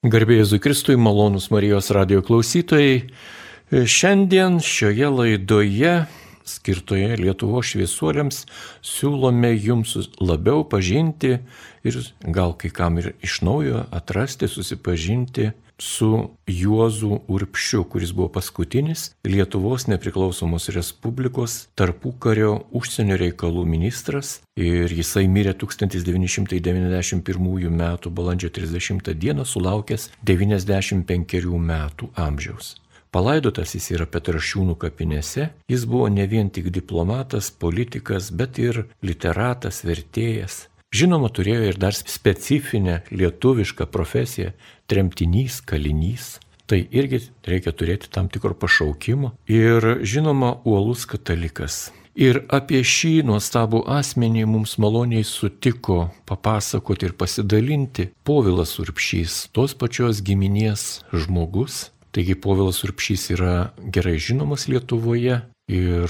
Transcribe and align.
Garbėjai 0.00 0.46
Zukristui, 0.48 0.94
malonus 0.96 1.50
Marijos 1.52 1.90
radio 1.92 2.22
klausytojai. 2.24 3.10
Šiandien 3.68 4.54
šioje 4.64 5.10
laidoje, 5.12 5.90
skirtoje 6.48 7.18
Lietuvo 7.20 7.60
šviesuoliams, 7.60 8.46
siūlome 8.80 9.50
jums 9.60 9.92
labiau 10.16 10.62
pažinti 10.64 11.34
ir 11.84 11.98
gal 12.24 12.56
kai 12.56 12.72
kam 12.72 12.96
ir 13.02 13.10
iš 13.20 13.42
naujo 13.44 13.82
atrasti, 13.92 14.48
susipažinti 14.48 15.50
su 15.80 16.28
Juozu 16.46 17.20
Urpšiu, 17.28 17.84
kuris 17.84 18.12
buvo 18.12 18.28
paskutinis 18.28 19.14
Lietuvos 19.24 19.86
nepriklausomos 19.86 20.68
Respublikos 20.68 21.68
tarpukario 21.74 22.60
užsienio 22.70 23.16
reikalų 23.20 23.64
ministras 23.64 24.40
ir 24.56 24.92
jisai 24.92 25.28
mirė 25.28 25.54
1991 25.56 27.66
m. 27.70 27.96
balandžio 28.10 28.48
30 28.60 29.14
d. 29.14 29.44
sulaukęs 29.44 30.10
95 30.24 31.58
metų 31.72 32.08
amžiaus. 32.14 32.76
Palaidotas 33.10 33.74
jis 33.74 33.88
yra 33.96 34.06
Petrašiūnų 34.06 34.76
kapinėse, 34.78 35.48
jis 35.66 35.82
buvo 35.90 36.06
ne 36.14 36.28
vien 36.30 36.46
tik 36.54 36.68
diplomatas, 36.70 37.50
politikas, 37.50 38.30
bet 38.30 38.60
ir 38.62 38.84
literatas, 39.02 39.82
vertėjas, 39.82 40.70
Žinoma, 40.90 41.28
turėjo 41.30 41.68
ir 41.70 41.76
dar 41.78 41.94
specifinę 41.94 43.02
lietuvišką 43.14 43.86
profesiją- 43.86 44.50
tremtinys, 44.90 45.60
kalinys. 45.62 46.40
Tai 46.66 46.86
irgi 46.90 47.28
reikia 47.46 47.72
turėti 47.72 48.10
tam 48.10 48.28
tikro 48.28 48.54
pašaukimo. 48.54 49.32
Ir 49.46 50.02
žinoma, 50.02 50.60
uolus 50.64 51.06
katalikas. 51.06 51.90
Ir 52.14 52.44
apie 52.50 52.82
šį 52.82 53.22
nuostabų 53.22 53.84
asmenį 53.86 54.46
mums 54.46 54.76
maloniai 54.82 55.22
sutiko 55.22 56.10
papasakoti 56.26 57.06
ir 57.06 57.12
pasidalinti 57.12 58.10
Povilas 58.24 58.78
Urpšys, 58.82 59.48
tos 59.52 59.74
pačios 59.74 60.22
giminės 60.22 61.04
žmogus. 61.12 61.90
Taigi 62.10 62.34
Povilas 62.34 62.82
Urpšys 62.82 63.30
yra 63.36 63.70
gerai 63.78 64.18
žinomas 64.18 64.66
Lietuvoje 64.66 65.42
ir 65.70 66.06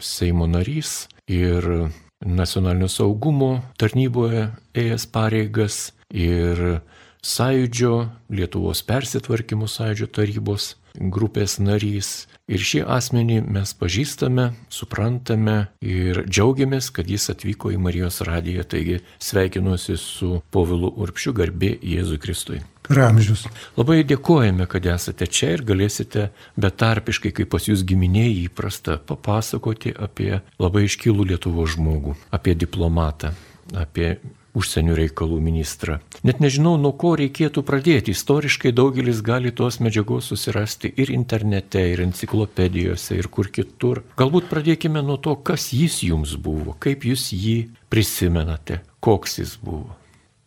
Seimo 0.00 0.50
narys, 0.50 1.06
ir 1.28 1.92
nacionalinio 2.24 2.88
saugumo 2.90 3.58
tarnyboje 3.78 4.48
ėjęs 4.78 5.06
pareigas 5.12 5.78
ir 6.10 6.80
sąjūdžio, 7.24 7.94
Lietuvos 8.30 8.82
persitvarkymų 8.86 9.68
sąjūdžio 9.70 10.08
tarybos 10.14 10.74
grupės 10.98 11.58
narys. 11.62 12.28
Ir 12.48 12.62
šį 12.64 12.82
asmenį 12.88 13.42
mes 13.44 13.74
pažįstame, 13.76 14.48
suprantame 14.72 15.58
ir 15.84 16.24
džiaugiamės, 16.26 16.90
kad 16.94 17.10
jis 17.10 17.28
atvyko 17.34 17.74
į 17.74 17.82
Marijos 17.82 18.22
radiją. 18.26 18.64
Taigi 18.64 19.02
sveikinuosi 19.22 19.98
su 20.00 20.38
Povilu 20.54 20.90
Urpšiu 20.96 21.36
garbė 21.36 21.76
Jėzui 21.82 22.18
Kristui 22.22 22.62
ramžius. 22.88 23.46
Labai 23.78 24.02
dėkojame, 24.08 24.66
kad 24.70 24.86
esate 24.88 25.28
čia 25.28 25.54
ir 25.56 25.64
galėsite 25.68 26.28
betarpiškai, 26.60 27.34
kaip 27.36 27.52
pas 27.52 27.68
jūs 27.68 27.84
giminėjai 27.88 28.48
įprasta, 28.48 28.98
papasakoti 28.98 29.94
apie 29.94 30.40
labai 30.58 30.86
iškilų 30.88 31.28
Lietuvo 31.32 31.66
žmogų, 31.68 32.16
apie 32.34 32.56
diplomatą, 32.58 33.34
apie 33.76 34.16
užsienio 34.58 34.96
reikalų 34.98 35.38
ministrą. 35.42 35.98
Net 36.26 36.40
nežinau, 36.42 36.74
nuo 36.80 36.90
ko 36.98 37.12
reikėtų 37.20 37.62
pradėti. 37.66 38.14
Istoriškai 38.16 38.72
daugelis 38.74 39.20
gali 39.24 39.52
tos 39.54 39.78
medžiagos 39.84 40.32
susirasti 40.32 40.90
ir 40.98 41.12
internete, 41.14 41.84
ir 41.92 42.02
enciklopedijose, 42.06 43.18
ir 43.20 43.30
kur 43.30 43.52
kitur. 43.54 44.02
Galbūt 44.18 44.50
pradėkime 44.50 45.04
nuo 45.04 45.18
to, 45.22 45.36
kas 45.36 45.70
jis 45.76 46.00
jums 46.08 46.34
buvo, 46.40 46.74
kaip 46.82 47.06
jūs 47.06 47.30
jį 47.36 47.58
prisimenate, 47.92 48.82
koks 49.04 49.38
jis 49.42 49.56
buvo. 49.62 49.94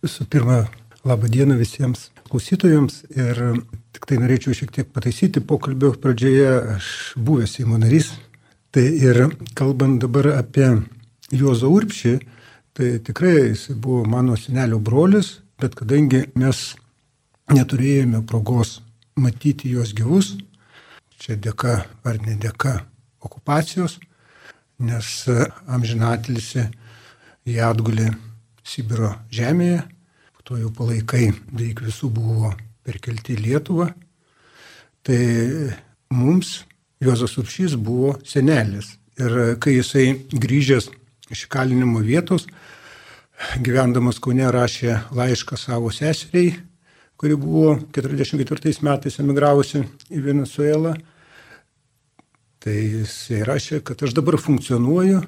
Visų 0.04 0.28
pirma, 0.34 0.66
Labą 1.02 1.26
dieną 1.34 1.56
visiems 1.58 2.11
klausytojams 2.32 3.02
ir 3.12 3.40
tik 3.92 4.06
tai 4.08 4.18
norėčiau 4.22 4.56
šiek 4.56 4.72
tiek 4.72 4.92
pataisyti 4.96 5.44
pokalbio 5.44 5.92
pradžioje, 6.00 6.52
aš 6.78 6.88
buvęs 7.20 7.58
Seimo 7.58 7.80
narys. 7.82 8.14
Tai 8.72 8.86
ir 8.88 9.26
kalbant 9.58 10.00
dabar 10.00 10.30
apie 10.38 10.70
Juozą 11.36 11.68
Urpšį, 11.68 12.14
tai 12.72 12.94
tikrai 13.04 13.50
jis 13.50 13.68
buvo 13.76 14.06
mano 14.08 14.38
senelio 14.40 14.80
brolis, 14.80 15.42
bet 15.60 15.76
kadangi 15.76 16.24
mes 16.40 16.64
neturėjome 17.52 18.24
progos 18.28 18.78
matyti 19.20 19.74
juos 19.76 19.92
gyvus, 19.94 20.38
čia 21.20 21.36
dėka 21.36 21.82
ar 22.08 22.22
nedėka 22.24 22.78
okupacijos, 23.28 24.00
nes 24.80 25.08
amžinatilisi 25.68 26.70
jie 27.44 27.64
atgulė 27.68 28.14
Sibiro 28.64 29.18
žemėje 29.34 29.82
to 30.44 30.58
jau 30.60 30.72
palaikai 30.74 31.30
beveik 31.52 31.84
visų 31.86 32.10
buvo 32.14 32.52
perkelti 32.86 33.36
į 33.36 33.46
Lietuvą. 33.46 33.92
Tai 35.06 35.22
mums 36.14 36.62
Juozas 37.02 37.38
Uršys 37.42 37.78
buvo 37.82 38.16
senelis. 38.28 38.96
Ir 39.22 39.58
kai 39.62 39.78
jisai 39.80 40.06
grįžęs 40.32 40.90
iš 41.34 41.46
kalinimo 41.52 42.02
vietos, 42.06 42.46
gyvendamas 43.64 44.20
Kaune 44.22 44.46
rašė 44.54 44.98
laišką 45.16 45.58
savo 45.58 45.90
seseriai, 45.94 46.54
kuri 47.18 47.38
buvo 47.38 47.76
44 47.94 48.82
metais 48.86 49.20
emigravusi 49.22 49.84
į 50.10 50.22
Venezuelą, 50.26 50.96
tai 52.62 52.78
jisai 52.78 53.42
rašė, 53.48 53.82
kad 53.86 54.02
aš 54.06 54.14
dabar 54.18 54.38
funkcionuoju 54.42 55.22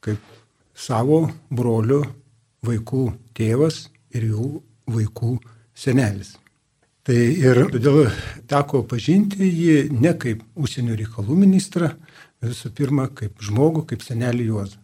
kaip 0.00 0.20
savo 0.72 1.26
brolių 1.52 2.00
vaikų 2.64 3.04
tėvas 3.36 3.89
ir 4.14 4.28
jų 4.32 4.50
vaikų 4.90 5.36
senelis. 5.76 6.36
Tai 7.06 7.16
ir 7.16 7.62
todėl 7.72 8.10
teko 8.50 8.82
pažinti 8.88 9.46
jį 9.46 9.76
ne 9.96 10.12
kaip 10.20 10.42
užsienio 10.54 10.98
reikalų 10.98 11.38
ministrą, 11.38 11.94
visų 12.44 12.72
pirma, 12.76 13.08
kaip 13.08 13.40
žmogų, 13.40 13.86
kaip 13.88 14.04
senelį 14.04 14.50
Juozą. 14.50 14.80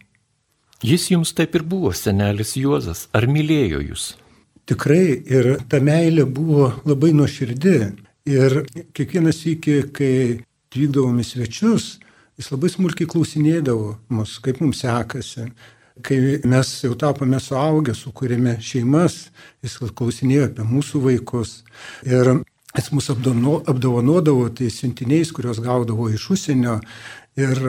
Jis 0.85 1.07
jums 1.09 1.33
taip 1.37 1.55
ir 1.57 1.63
buvo 1.65 1.93
senelis 1.93 2.55
Juozas. 2.57 3.05
Ar 3.13 3.25
mylėjo 3.29 3.81
jūs? 3.81 4.11
Tikrai 4.67 5.21
ir 5.25 5.55
ta 5.69 5.79
meilė 5.81 6.25
buvo 6.25 6.71
labai 6.85 7.13
nuoširdi. 7.17 7.77
Ir 8.27 8.59
kiekvienas 8.97 9.39
iki, 9.47 9.79
kai 9.95 10.11
atvykdavome 10.67 11.23
svečius, 11.23 11.95
jis 12.37 12.51
labai 12.51 12.69
smulkiai 12.73 13.09
klausinėdavo 13.09 13.93
mus, 14.13 14.35
kaip 14.43 14.59
mums 14.61 14.83
sekasi, 14.83 15.47
kai 16.03 16.39
mes 16.47 16.71
jau 16.83 16.93
tapome 16.99 17.39
suaugę, 17.43 17.95
sukūrėme 17.97 18.57
šeimas, 18.63 19.27
jis 19.65 19.77
klausinėjo 19.97 20.51
apie 20.51 20.65
mūsų 20.67 21.03
vaikus. 21.03 21.61
Ir 22.07 22.39
jis 22.77 22.89
mus 22.93 23.09
apdovanodavo 23.11 24.47
tai 24.55 24.71
siuntiniais, 24.73 25.33
kuriuos 25.35 25.61
gaudavo 25.63 26.09
iš 26.13 26.29
užsienio. 26.35 26.79
Ir 27.37 27.61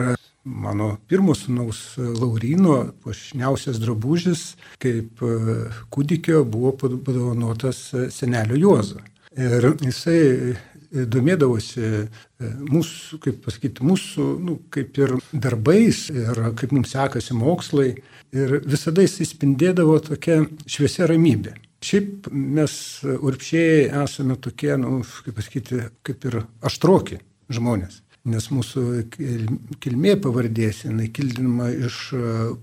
mano 0.43 0.95
pirmo 1.07 1.35
sunaus 1.37 1.93
Laurino 1.97 2.79
pašniausias 3.03 3.77
drabužis 3.83 4.55
kaip 4.81 5.21
kūdikio 5.93 6.41
buvo 6.49 6.73
padovanotas 6.79 7.83
senelio 8.15 8.57
Juozo. 8.57 9.03
Ir 9.37 9.75
jisai 9.85 10.55
domėdavosi 10.89 11.83
e, 11.85 11.99
mūsų, 12.69 13.19
kaip 13.23 13.41
pasakyti, 13.45 13.85
mūsų, 13.85 14.27
nu, 14.45 14.57
kaip 14.73 14.97
ir 15.01 15.15
darbais, 15.33 16.07
ir 16.13 16.41
kaip 16.57 16.73
mums 16.75 16.95
sekasi 16.95 17.37
mokslai. 17.37 17.91
Ir 18.35 18.59
visada 18.67 19.01
jis 19.01 19.17
įspindėdavo 19.25 19.95
tokia 20.05 20.43
šviesia 20.69 21.07
ramybė. 21.09 21.55
Šiaip 21.81 22.27
mes 22.29 22.73
urpšėjai 23.05 23.87
esame 24.03 24.35
tokie, 24.43 24.73
nu, 24.77 24.99
kaip 25.25 25.37
pasakyti, 25.39 25.79
kaip 26.05 26.25
ir 26.27 26.41
aštroki 26.65 27.21
žmonės. 27.49 28.01
Nes 28.29 28.49
mūsų 28.51 28.83
kilmė 29.81 30.17
pavardės, 30.21 30.83
jinai 30.83 31.07
kildinama 31.15 31.69
iš 31.87 32.01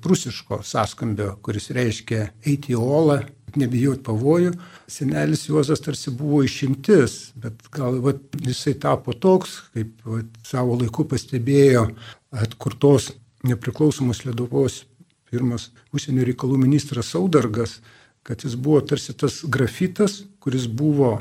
prusiško 0.05 0.61
sąskambio, 0.69 1.33
kuris 1.43 1.71
reiškia 1.75 2.27
eiti 2.45 2.75
į 2.77 2.83
olą, 2.83 3.23
nebijot 3.57 4.03
pavojų. 4.07 4.53
Senelis 4.93 5.47
Juozas 5.49 5.81
tarsi 5.83 6.13
buvo 6.15 6.43
išimtis, 6.45 7.33
bet 7.41 7.71
gal 7.75 7.97
vat, 8.05 8.21
jisai 8.45 8.77
tapo 8.79 9.17
toks, 9.17 9.63
kaip 9.75 9.97
vat, 10.05 10.29
savo 10.47 10.77
laiku 10.77 11.09
pastebėjo 11.09 11.89
atkurtos 12.37 13.15
nepriklausomos 13.49 14.27
Lietuvos 14.27 14.83
pirmas 15.31 15.71
užsienio 15.95 16.27
reikalų 16.29 16.61
ministras 16.63 17.13
Saudargas, 17.15 17.81
kad 18.27 18.43
jis 18.45 18.57
buvo 18.59 18.81
tarsi 18.83 19.15
tas 19.15 19.43
grafitas, 19.45 20.25
kuris 20.43 20.67
buvo 20.67 21.21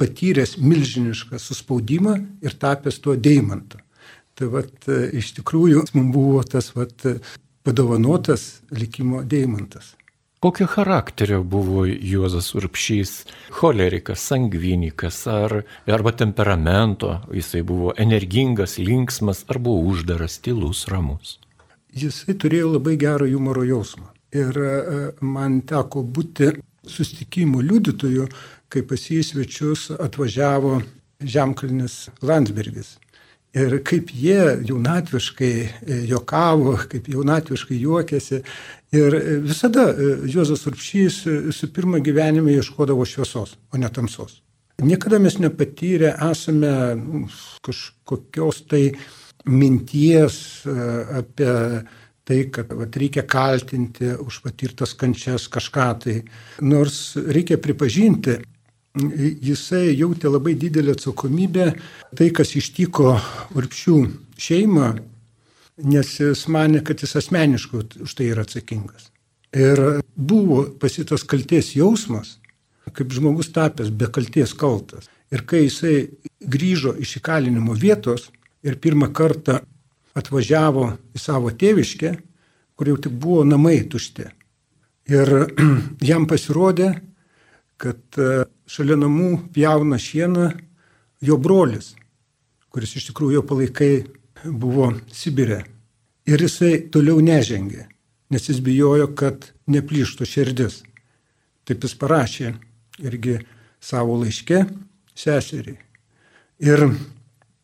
patyręs 0.00 0.58
milžinišką 0.58 1.38
suspaudimą 1.38 2.18
ir 2.44 2.58
tapęs 2.58 3.00
tuo 3.00 3.16
deimantu. 3.16 3.80
Tai 4.34 4.48
vat, 4.52 4.88
iš 4.88 5.34
tikrųjų 5.38 5.86
mums 5.94 6.14
buvo 6.14 6.42
tas 6.42 6.72
vat, 6.76 7.04
padovanotas 7.62 8.62
likimo 8.70 9.22
deimantas. 9.22 9.94
Kokio 10.42 10.66
charakterio 10.66 11.42
buvo 11.46 11.84
Juozas 11.86 12.48
Urpšys? 12.58 13.12
Cholerikas, 13.54 14.24
sangvinikas 14.26 15.20
ar, 15.30 15.60
arba 15.86 16.10
temperamento? 16.18 17.20
Jisai 17.30 17.62
buvo 17.62 17.92
energingas, 17.94 18.74
linksmas 18.78 19.44
ar 19.46 19.60
buvo 19.62 19.92
uždaras, 19.92 20.40
tylus, 20.42 20.88
ramus? 20.90 21.36
Jisai 21.92 22.34
turėjo 22.40 22.72
labai 22.78 22.96
gerą 22.96 23.28
humoro 23.28 23.64
jausmą. 23.68 24.08
Ir 24.32 24.56
e, 24.56 24.72
man 25.20 25.60
teko 25.68 26.00
būti 26.02 26.54
sustikimų 26.88 27.60
liudytojų, 27.68 28.26
kai 28.72 28.82
pas 28.88 29.02
jį 29.10 29.20
svečius 29.28 29.90
atvažiavo 29.92 30.78
Žemkalnis 31.20 32.08
Landsbergis. 32.24 32.96
Ir 33.52 33.76
kaip 33.84 34.08
jie 34.16 34.38
jaunatviškai 34.64 35.52
e, 35.52 35.98
jokavo, 36.08 36.78
kaip 36.88 37.10
jaunatviškai 37.12 37.76
juokėsi. 37.82 38.40
Ir 38.96 39.18
visada 39.44 39.90
e, 39.92 40.14
Juozas 40.32 40.64
Urpšys 40.70 41.18
su 41.52 41.68
pirmą 41.76 42.00
gyvenime 42.00 42.56
ieškodavo 42.56 43.04
šviesos, 43.04 43.58
o 43.68 43.80
ne 43.80 43.92
tamsos. 43.92 44.40
Niekada 44.82 45.20
mes 45.20 45.36
nepatyrę 45.38 46.16
esame 46.30 46.72
nu, 46.96 47.26
kažkokios 47.62 48.64
tai 48.72 48.86
minties 49.44 50.62
apie 51.18 51.52
tai, 52.24 52.44
kad 52.54 52.70
vat, 52.78 52.96
reikia 52.96 53.24
kaltinti 53.26 54.12
už 54.22 54.42
patirtas 54.44 54.94
kančias 54.98 55.48
kažką 55.50 55.88
tai. 56.04 56.16
Nors 56.62 57.16
reikia 57.16 57.58
pripažinti, 57.58 58.38
jisai 59.42 59.94
jautė 59.96 60.30
labai 60.30 60.54
didelę 60.58 60.94
atsakomybę 60.96 61.70
tai, 62.16 62.28
kas 62.34 62.54
ištiko 62.58 63.16
urpšių 63.56 63.96
šeimą, 64.38 64.90
nes 65.88 66.12
jis 66.20 66.44
mane, 66.52 66.82
kad 66.84 67.00
jis 67.02 67.16
asmeniškai 67.22 68.04
už 68.04 68.14
tai 68.14 68.28
yra 68.30 68.44
atsakingas. 68.46 69.08
Ir 69.52 70.00
buvo 70.16 70.64
pasitas 70.80 71.24
kalties 71.28 71.74
jausmas, 71.76 72.38
kaip 72.92 73.12
žmogus 73.12 73.50
tapęs 73.52 73.90
be 73.90 74.08
kalties 74.12 74.54
kaltas. 74.56 75.08
Ir 75.32 75.44
kai 75.48 75.64
jisai 75.66 76.12
grįžo 76.40 76.94
iš 77.00 77.16
įkalinimo 77.20 77.74
vietos 77.76 78.28
ir 78.62 78.78
pirmą 78.82 79.10
kartą 79.14 79.60
atvažiavo 80.18 80.88
į 81.16 81.20
savo 81.20 81.50
tėviškę, 81.50 82.12
kur 82.76 82.90
jau 82.90 82.98
tik 83.00 83.14
buvo 83.18 83.44
namai 83.48 83.80
tušti. 83.88 84.28
Ir 85.12 85.32
jam 86.10 86.26
pasirodė, 86.30 86.92
kad 87.82 88.18
e, 88.18 88.44
šalia 88.70 88.98
namų 89.00 89.48
pjauna 89.54 89.98
šieną 89.98 90.50
jo 91.24 91.38
brolis, 91.38 91.92
kuris 92.72 92.94
iš 92.96 93.10
tikrųjų 93.10 93.40
jo 93.40 93.46
palaikai 93.46 93.92
buvo 94.44 94.92
Sibirė. 95.12 95.62
Ir 96.30 96.42
jisai 96.42 96.76
toliau 96.92 97.18
nežengė, 97.22 97.88
nes 98.30 98.48
jis 98.48 98.60
bijojo, 98.62 99.08
kad 99.18 99.50
neplyštų 99.70 100.26
širdis. 100.28 100.82
Taip 101.66 101.82
jis 101.82 101.96
parašė 101.98 102.52
irgi 103.02 103.40
savo 103.82 104.14
laiške 104.20 104.62
seseriai. 105.18 105.78
Ir 106.62 106.86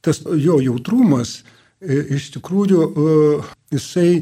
tas 0.09 0.25
jo 0.41 0.59
jautrumas 0.65 1.39
E, 1.79 1.99
iš 2.17 2.33
tikrųjų 2.35 2.81
e, 2.83 3.13
jisai 3.77 4.13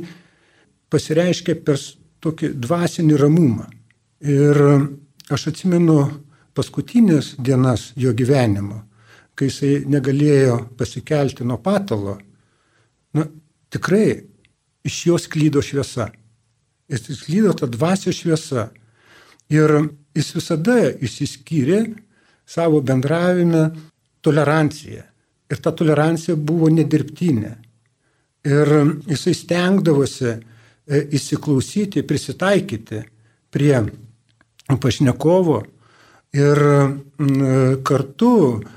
pasireiškia 0.92 1.56
per 1.64 1.80
tokį 2.24 2.52
dvasinį 2.60 3.16
ramumą. 3.20 3.64
Ir 4.26 4.60
aš 5.32 5.48
atsimenu 5.52 5.96
paskutinės 6.56 7.34
dienas 7.40 7.90
jo 7.96 8.12
gyvenimo, 8.16 8.82
kai 9.36 9.48
jisai 9.48 9.72
negalėjo 9.88 10.58
pasikelti 10.76 11.44
nuo 11.48 11.56
patalo, 11.60 12.18
na, 13.16 13.26
tikrai 13.72 14.20
iš 14.86 15.00
jos 15.08 15.28
klydo 15.32 15.64
šviesa. 15.64 16.10
Jis 16.92 17.24
klydo 17.24 17.56
ta 17.56 17.66
dvasio 17.66 18.12
šviesa. 18.14 18.68
Ir 19.50 19.72
jis 20.14 20.32
visada 20.36 20.78
išsiskyrė 20.92 21.80
savo 22.46 22.80
bendravime 22.84 23.70
toleranciją. 24.22 25.06
Ir 25.50 25.62
ta 25.62 25.72
tolerancija 25.72 26.37
buvo 26.37 26.69
nedirbtinė. 26.72 27.52
Ir 28.46 28.72
jisai 29.10 29.34
stengdavosi 29.34 30.28
e, 30.32 30.38
įsiklausyti, 31.19 32.02
prisitaikyti 32.06 33.02
prie 33.54 33.78
pašnekovo 34.66 35.60
ir 36.37 36.58
kartu 37.87 38.32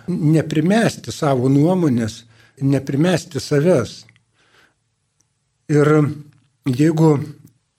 neprimesti 0.07 1.11
savo 1.11 1.49
nuomonės, 1.51 2.23
neprimesti 2.61 3.41
savęs. 3.41 3.95
Ir 5.69 5.89
jeigu 6.69 7.11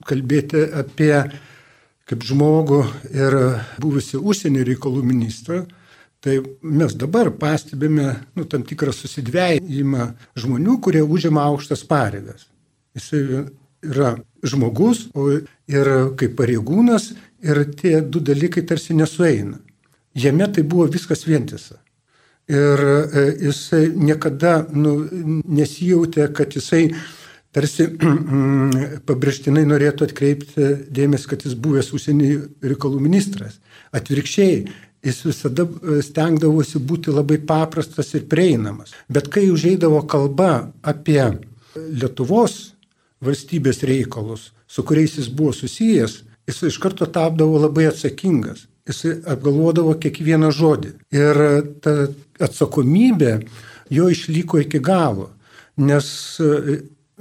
kalbėti 0.07 0.67
apie 0.83 1.15
kaip 2.11 2.25
žmogų 2.27 2.81
ir 3.15 3.37
buvusi 3.79 4.19
užsienio 4.19 4.65
reikalų 4.67 5.03
ministrą, 5.07 5.63
Tai 6.21 6.43
mes 6.61 6.95
dabar 6.95 7.31
pastebime 7.33 8.11
nu, 8.37 8.45
tam 8.45 8.65
tikrą 8.69 8.93
susidvėjimą 8.93 10.11
žmonių, 10.37 10.77
kurie 10.85 11.01
užima 11.01 11.47
aukštas 11.49 11.87
pareigas. 11.89 12.45
Jis 12.93 13.07
yra 13.81 14.11
žmogus 14.45 15.07
ir 15.71 15.91
kaip 16.21 16.35
pareigūnas 16.37 17.15
ir 17.41 17.63
tie 17.73 18.01
du 18.05 18.21
dalykai 18.21 18.67
tarsi 18.69 18.97
nesueina. 18.99 19.57
Jame 20.15 20.51
tai 20.53 20.65
buvo 20.67 20.89
viskas 20.91 21.25
vientisa. 21.25 21.79
Ir 22.51 22.83
e, 22.83 23.25
jisai 23.47 23.87
niekada 23.95 24.65
nu, 24.75 24.97
nesijautė, 25.47 26.27
kad 26.35 26.53
jisai 26.57 26.89
tarsi 27.55 27.87
pabrėžtinai 29.09 29.63
norėtų 29.71 30.09
atkreipti 30.09 30.71
dėmesį, 30.91 31.29
kad 31.31 31.47
jis 31.47 31.55
buvęs 31.55 31.93
užsienio 31.95 32.43
reikalų 32.67 33.01
ministras. 33.07 33.61
Atvirkščiai, 33.95 34.65
jis 35.03 35.23
visada 35.25 35.65
e, 35.65 36.01
stengdavosi 36.05 36.81
būti 36.85 37.13
labai 37.15 37.39
paprastas 37.47 38.13
ir 38.15 38.27
prieinamas. 38.31 38.93
Bet 39.09 39.31
kai 39.33 39.49
užeidavo 39.53 40.03
kalba 40.11 40.71
apie 40.83 41.23
Lietuvos 41.77 42.73
valstybės 43.23 43.85
reikalus, 43.87 44.51
su 44.67 44.83
kuriais 44.87 45.17
jis 45.19 45.29
buvo 45.31 45.53
susijęs, 45.55 46.17
jis 46.49 46.63
iš 46.71 46.79
karto 46.83 47.07
tapdavo 47.07 47.61
labai 47.67 47.89
atsakingas. 47.91 48.67
Jis 48.89 49.05
apgalvodavo 49.29 49.95
kiekvieną 50.03 50.51
žodį. 50.57 50.95
Ir 51.15 51.39
ta 51.85 52.09
atsakomybė 52.43 53.35
jo 53.93 54.09
išliko 54.11 54.59
iki 54.65 54.81
galo. 54.83 55.29
Nes 55.81 56.09
e, 56.43 56.81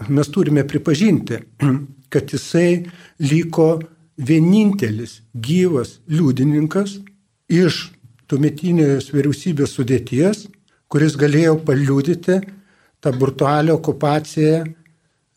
mes 0.10 0.31
turime 0.34 0.66
pripažinti, 0.68 1.40
kad 2.12 2.34
jisai 2.34 2.88
liko 3.22 3.78
vienintelis 4.18 5.20
gyvas 5.36 6.00
liudininkas 6.10 6.98
iš 7.50 7.90
tuometinės 8.30 9.10
vyriausybės 9.13 9.74
sudėties, 9.75 10.46
kuris 10.90 11.18
galėjo 11.18 11.57
paliūdyti 11.66 12.40
tą 13.01 13.16
brutalią 13.18 13.78
okupaciją 13.80 14.68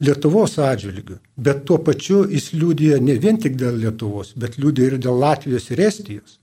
Lietuvos 0.02 0.56
atžvilgių. 0.58 1.20
Bet 1.38 1.60
tuo 1.68 1.76
pačiu 1.78 2.24
jis 2.26 2.48
liūdėjo 2.56 2.96
ne 3.06 3.14
vien 3.22 3.36
tik 3.38 3.54
dėl 3.54 3.76
Lietuvos, 3.84 4.32
bet 4.34 4.58
liūdėjo 4.58 4.90
ir 4.90 4.96
dėl 5.04 5.20
Latvijos 5.22 5.68
ir 5.70 5.82
Estijos. 5.86 6.40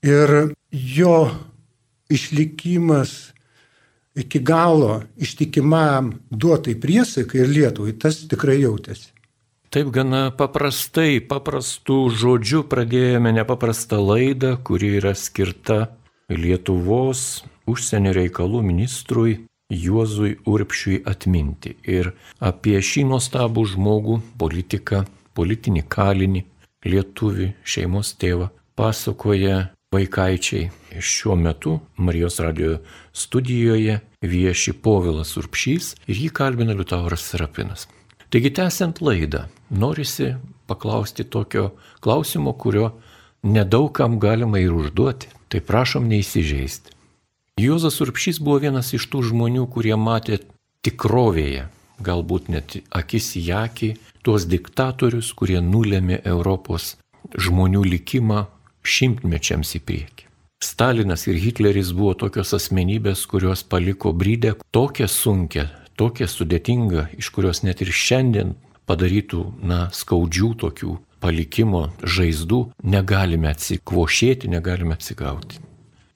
Ir 0.00 0.54
jo 0.72 1.18
išlikimas 2.08 3.34
iki 4.16 4.40
galo 4.40 5.02
ištikimam 5.20 6.14
duotai 6.30 6.78
priesaikai 6.80 7.42
ir 7.42 7.52
Lietuvai, 7.52 7.92
tas 7.98 8.22
tikrai 8.30 8.60
jautėsi. 8.62 9.13
Taip 9.74 9.88
gana 9.90 10.28
paprastai, 10.30 11.16
paprastų 11.18 11.96
žodžių 12.14 12.60
pradėjome 12.70 13.32
nepaprastą 13.34 13.96
laidą, 13.98 14.52
kuri 14.62 14.92
yra 15.00 15.16
skirta 15.18 15.88
Lietuvos 16.30 17.42
užsienio 17.66 18.12
reikalų 18.14 18.60
ministrui 18.62 19.32
Juozui 19.74 20.36
Urpšiui 20.46 21.00
atminti. 21.10 21.74
Ir 21.90 22.12
apie 22.38 22.76
šį 22.78 23.02
nuostabų 23.10 23.64
žmogų, 23.72 24.20
politiką, 24.38 25.02
politinį 25.34 25.82
kalinį, 25.90 26.44
lietuvį, 26.86 27.50
šeimos 27.66 28.14
tėvą 28.14 28.52
pasakoja 28.78 29.72
vaikaičiai. 29.90 30.70
Šiuo 31.02 31.34
metu 31.34 31.80
Marijos 31.98 32.38
radio 32.46 32.78
studijoje 33.10 33.98
vieši 34.22 34.78
Povilas 34.86 35.34
Urpšys 35.42 35.96
ir 36.06 36.24
jį 36.28 36.30
kalbina 36.30 36.78
Liutauras 36.78 37.26
Serapinas. 37.26 37.88
Taigi 38.34 38.50
tęsiant 38.50 38.98
laidą, 39.00 39.44
norisi 39.70 40.34
paklausti 40.66 41.24
tokio 41.24 41.70
klausimo, 42.00 42.52
kurio 42.52 42.88
nedaugam 43.42 44.18
galima 44.18 44.58
ir 44.58 44.72
užduoti. 44.74 45.28
Tai 45.48 45.60
prašom 45.62 46.08
neįsižeisti. 46.10 46.90
Juozas 47.62 48.00
Urpšys 48.02 48.40
buvo 48.42 48.56
vienas 48.64 48.90
iš 48.96 49.06
tų 49.12 49.20
žmonių, 49.28 49.68
kurie 49.70 49.94
matė 49.94 50.40
tikrovėje, 50.82 51.68
galbūt 52.02 52.50
net 52.50 52.74
akis 52.90 53.30
į 53.38 53.44
akį, 53.60 53.92
tuos 54.26 54.48
diktatorius, 54.50 55.30
kurie 55.38 55.60
nulėmė 55.62 56.18
Europos 56.24 56.96
žmonių 57.38 57.84
likimą 57.92 58.48
šimtmečiams 58.82 59.76
į 59.78 59.84
priekį. 59.86 60.26
Stalinas 60.58 61.28
ir 61.30 61.38
Hitleris 61.38 61.94
buvo 61.94 62.18
tokios 62.18 62.50
asmenybės, 62.58 63.28
kurios 63.30 63.62
paliko 63.62 64.10
brydę 64.10 64.56
tokią 64.74 65.06
sunkę 65.06 65.68
tokia 65.98 66.28
sudėtinga, 66.30 67.08
iš 67.18 67.30
kurios 67.34 67.62
net 67.66 67.82
ir 67.84 67.92
šiandien 67.94 68.54
padarytų, 68.88 69.42
na, 69.64 69.88
skaudžių 69.94 70.50
tokių 70.60 70.96
palikimo 71.24 71.86
žaizdų 72.04 72.60
negalime 72.84 73.48
atsikvošėti, 73.52 74.50
negalime 74.52 74.96
atsigauti. 74.98 75.60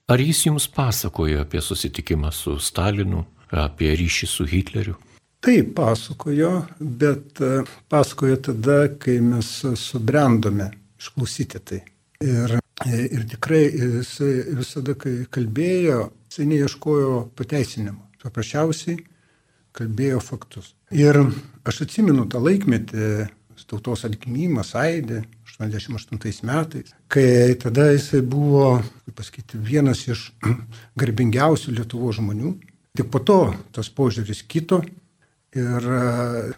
Ar 0.09 0.21
jis 0.21 0.47
jums 0.47 0.69
pasakojo 0.73 1.43
apie 1.45 1.61
susitikimą 1.65 2.33
su 2.33 2.57
Stalinu, 2.61 3.25
apie 3.53 3.93
ryšį 3.97 4.29
su 4.29 4.49
Hitleriu? 4.49 4.97
Taip, 5.45 5.75
pasakojo, 5.77 6.53
bet 6.81 7.41
e, 7.45 7.63
pasakojo 7.89 8.41
tada, 8.49 8.79
kai 9.01 9.21
mes 9.23 9.53
subrendome 9.79 10.73
išklausyti 10.99 11.61
tai. 11.63 11.85
Ir 12.25 12.59
Ir 12.87 13.25
tikrai 13.27 13.65
jisai 13.75 14.45
visada, 14.55 14.95
kai 14.95 15.25
kalbėjo, 15.35 16.13
jisai 16.31 16.45
neieškojo 16.47 17.15
pateisinimo. 17.35 18.05
Paprasčiausiai 18.23 19.01
kalbėjo 19.79 20.21
faktus. 20.25 20.75
Ir 20.95 21.21
aš 21.69 21.85
atsimenu 21.87 22.27
tą 22.31 22.43
laikmetį, 22.43 23.29
tautos 23.69 24.07
atgimimą, 24.09 24.63
Saidį, 24.65 25.23
88 25.59 26.47
metais, 26.47 26.93
kai 27.11 27.57
tada 27.61 27.89
jisai 27.91 28.23
buvo, 28.23 28.79
kaip 29.07 29.17
pasakyti, 29.19 29.59
vienas 29.59 30.05
iš 30.09 30.29
garbingiausių 31.01 31.75
Lietuvo 31.81 32.13
žmonių. 32.15 32.55
Tik 32.99 33.11
po 33.13 33.21
to 33.23 33.41
tas 33.75 33.91
požiūris 33.95 34.45
kito 34.49 34.81
ir 35.57 35.85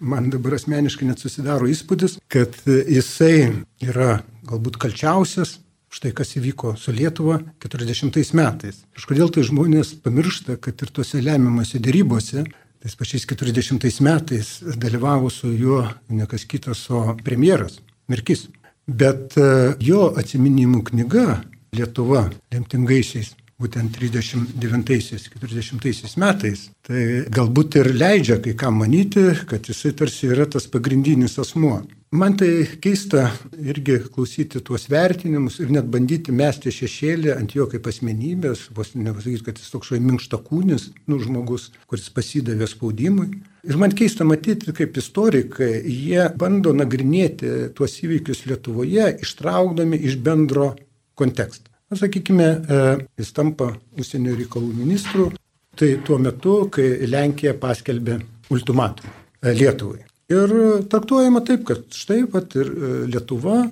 man 0.01 0.31
dabar 0.33 0.57
asmeniškai 0.57 1.09
net 1.09 1.23
susidaro 1.23 1.69
įspūdis, 1.71 2.19
kad 2.31 2.55
jisai 2.67 3.65
yra 3.85 4.21
galbūt 4.49 4.79
kalčiausias 4.81 5.59
štai 5.91 6.13
kas 6.15 6.37
įvyko 6.39 6.77
su 6.79 6.93
Lietuva 6.95 7.41
40 7.63 8.35
metais. 8.39 8.85
Kažkodėl 8.95 9.33
tai 9.35 9.43
žmonės 9.47 9.97
pamiršta, 10.05 10.57
kad 10.63 10.79
ir 10.85 10.93
tuose 10.95 11.23
lemiamose 11.23 11.81
dėrybose 11.83 12.45
tais 12.81 12.97
pačiais 12.97 13.27
40 13.29 14.01
metais 14.01 14.63
dalyvavo 14.77 15.31
su 15.31 15.53
juo 15.53 15.85
ne 16.09 16.27
kas 16.27 16.45
kitas, 16.45 16.89
o 16.91 17.17
premjeras 17.25 17.81
Mirkis. 18.09 18.49
Bet 18.91 19.37
e, 19.39 19.77
jo 19.79 20.09
atsiminimų 20.19 20.83
knyga 20.89 21.43
Lietuva 21.77 22.25
lemtingaisiais, 22.51 23.37
būtent 23.61 23.93
39-40 23.99 26.17
metais, 26.21 26.71
tai 26.87 27.03
galbūt 27.29 27.77
ir 27.83 27.89
leidžia 27.95 28.37
kai 28.43 28.55
kam 28.59 28.75
manyti, 28.81 29.25
kad 29.49 29.69
jisai 29.69 29.93
tarsi 29.97 30.27
yra 30.33 30.47
tas 30.49 30.67
pagrindinis 30.71 31.39
asmuo. 31.43 31.83
Man 32.11 32.35
tai 32.35 32.67
keista 32.83 33.29
irgi 33.55 34.01
klausyti 34.11 34.59
tuos 34.67 34.89
vertinimus 34.91 35.61
ir 35.63 35.69
net 35.71 35.87
bandyti 35.95 36.35
mesti 36.35 36.73
šešėlį 36.75 37.31
ant 37.37 37.55
jo 37.55 37.69
kaip 37.71 37.87
asmenybės, 37.87 38.65
vos 38.75 38.91
nepasakyti, 38.97 39.45
kad 39.47 39.63
jis 39.63 39.71
toks 39.71 39.93
šai 39.93 40.01
minkštakūnis, 40.09 40.89
nu, 41.07 41.21
žmogus, 41.23 41.69
kuris 41.87 42.11
pasidavė 42.11 42.67
spaudimui. 42.67 43.29
Ir 43.63 43.79
man 43.79 43.95
keista 43.95 44.27
matyti, 44.27 44.75
kaip 44.75 44.99
istorikai, 44.99 45.71
jie 45.87 46.27
bando 46.35 46.75
nagrinėti 46.75 47.71
tuos 47.79 47.95
įvykius 48.03 48.43
Lietuvoje, 48.51 49.13
ištraukdami 49.23 50.03
iš 50.11 50.19
bendro 50.19 50.73
konteksto. 51.15 51.70
Na, 51.91 51.99
sakykime, 51.99 52.45
e, 52.47 52.83
jis 53.19 53.33
tampa 53.35 53.73
užsienio 53.99 54.37
reikalų 54.39 54.71
ministru, 54.79 55.31
tai 55.75 55.97
tuo 56.07 56.21
metu, 56.23 56.55
kai 56.71 57.09
Lenkija 57.11 57.57
paskelbė 57.59 58.21
ultimatumą 58.55 59.11
e, 59.11 59.55
Lietuvai. 59.57 60.05
Ir 60.31 60.53
traktuojama 60.87 61.43
taip, 61.47 61.65
kad 61.67 61.89
štai 61.91 62.23
pat 62.31 62.55
ir 62.61 62.71
e, 62.71 62.93
Lietuva 63.11 63.65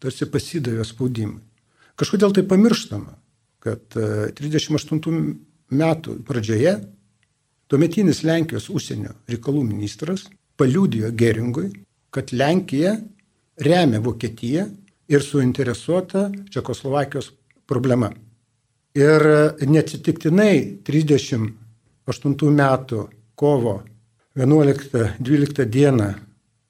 tarsi 0.00 0.28
pasidavė 0.32 0.86
spaudimui. 0.88 1.42
Kažkodėl 1.96 2.32
tai 2.36 2.44
pamirštama, 2.48 3.12
kad 3.64 3.96
38 3.96 4.96
e, 4.96 5.24
metų 5.76 6.20
pradžioje 6.24 6.76
tuometinis 7.68 8.22
Lenkijos 8.24 8.70
užsienio 8.72 9.16
reikalų 9.28 9.64
ministras 9.66 10.26
paliūdijo 10.56 11.10
Geringui, 11.12 11.70
kad 12.14 12.32
Lenkija 12.32 12.94
remia 13.60 14.00
Vokietiją 14.00 14.68
ir 15.12 15.24
suinteresuota 15.24 16.30
Čekoslovakijos 16.52 17.32
problema. 17.66 18.10
Ir 18.96 19.22
neatsitiktinai 19.60 20.82
38 20.86 22.52
metų 22.60 23.02
kovo 23.36 23.80
11-12 24.36 25.66
dieną, 25.68 26.08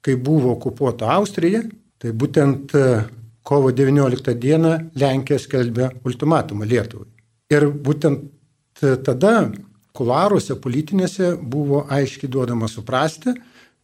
kai 0.03 0.15
buvo 0.15 0.53
okupuota 0.55 1.11
Austrija, 1.15 1.61
tai 1.99 2.11
būtent 2.11 2.75
kovo 3.47 3.71
19 3.71 4.35
dieną 4.35 4.73
Lenkija 4.99 5.39
skelbė 5.39 5.89
ultimatumą 6.07 6.67
Lietuvai. 6.67 7.07
Ir 7.51 7.69
būtent 7.71 8.27
tada 9.07 9.33
kularuose 9.95 10.57
politinėse 10.61 11.35
buvo 11.41 11.85
aiškiai 11.89 12.29
duodama 12.31 12.67
suprasti, 12.67 13.33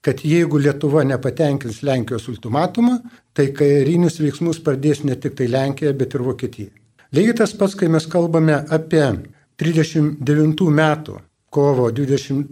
kad 0.04 0.20
jeigu 0.28 0.60
Lietuva 0.60 1.06
nepatenkins 1.08 1.80
Lenkijos 1.88 2.28
ultimatumą, 2.28 3.00
tai 3.34 3.50
karinius 3.56 4.20
veiksmus 4.20 4.60
pradės 4.64 5.06
ne 5.08 5.16
tik 5.16 5.38
tai 5.40 5.48
Lenkija, 5.48 5.94
bet 5.96 6.14
ir 6.14 6.26
Vokietija. 6.28 6.83
Lygiai 7.14 7.36
tas 7.38 7.52
pats, 7.54 7.76
kai 7.78 7.92
mes 7.94 8.08
kalbame 8.10 8.56
apie 8.74 9.04
39 9.62 10.70
metų 10.74 11.20
kovo 11.54 11.92
20 11.94 12.48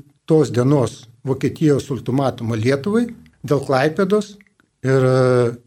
dienos 0.53 1.08
Vokietijos 1.25 1.89
ultimatumą 1.89 2.60
Lietuvai 2.62 3.08
dėl 3.41 3.63
Klaipėdos 3.65 4.36
ir 4.86 5.08
e, 5.10 5.18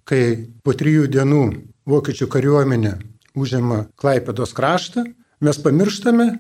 kai 0.06 0.22
po 0.62 0.76
trijų 0.78 1.08
dienų 1.10 1.42
vokiečių 1.90 2.30
kariuomenė 2.30 2.94
užima 3.34 3.84
Klaipėdos 3.98 4.54
kraštą, 4.54 5.04
mes 5.42 5.58
pamirštame 5.58 6.30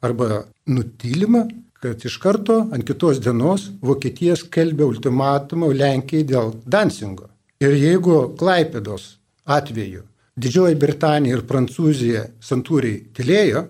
arba 0.00 0.46
nutylima, 0.64 1.44
kad 1.76 2.00
iš 2.08 2.16
karto 2.24 2.62
ant 2.72 2.88
kitos 2.88 3.20
dienos 3.20 3.68
Vokietija 3.84 4.36
skelbė 4.40 4.88
ultimatumą 4.88 5.74
Lenkijai 5.76 6.24
dėl 6.32 6.54
Dansingo. 6.64 7.28
Ir 7.60 7.76
jeigu 7.76 8.30
Klaipėdos 8.40 9.18
atveju 9.44 10.08
Didžioji 10.38 10.78
Britanija 10.78 11.38
ir 11.38 11.46
Prancūzija 11.48 12.24
santūriai 12.44 13.00
tylėjo, 13.16 13.64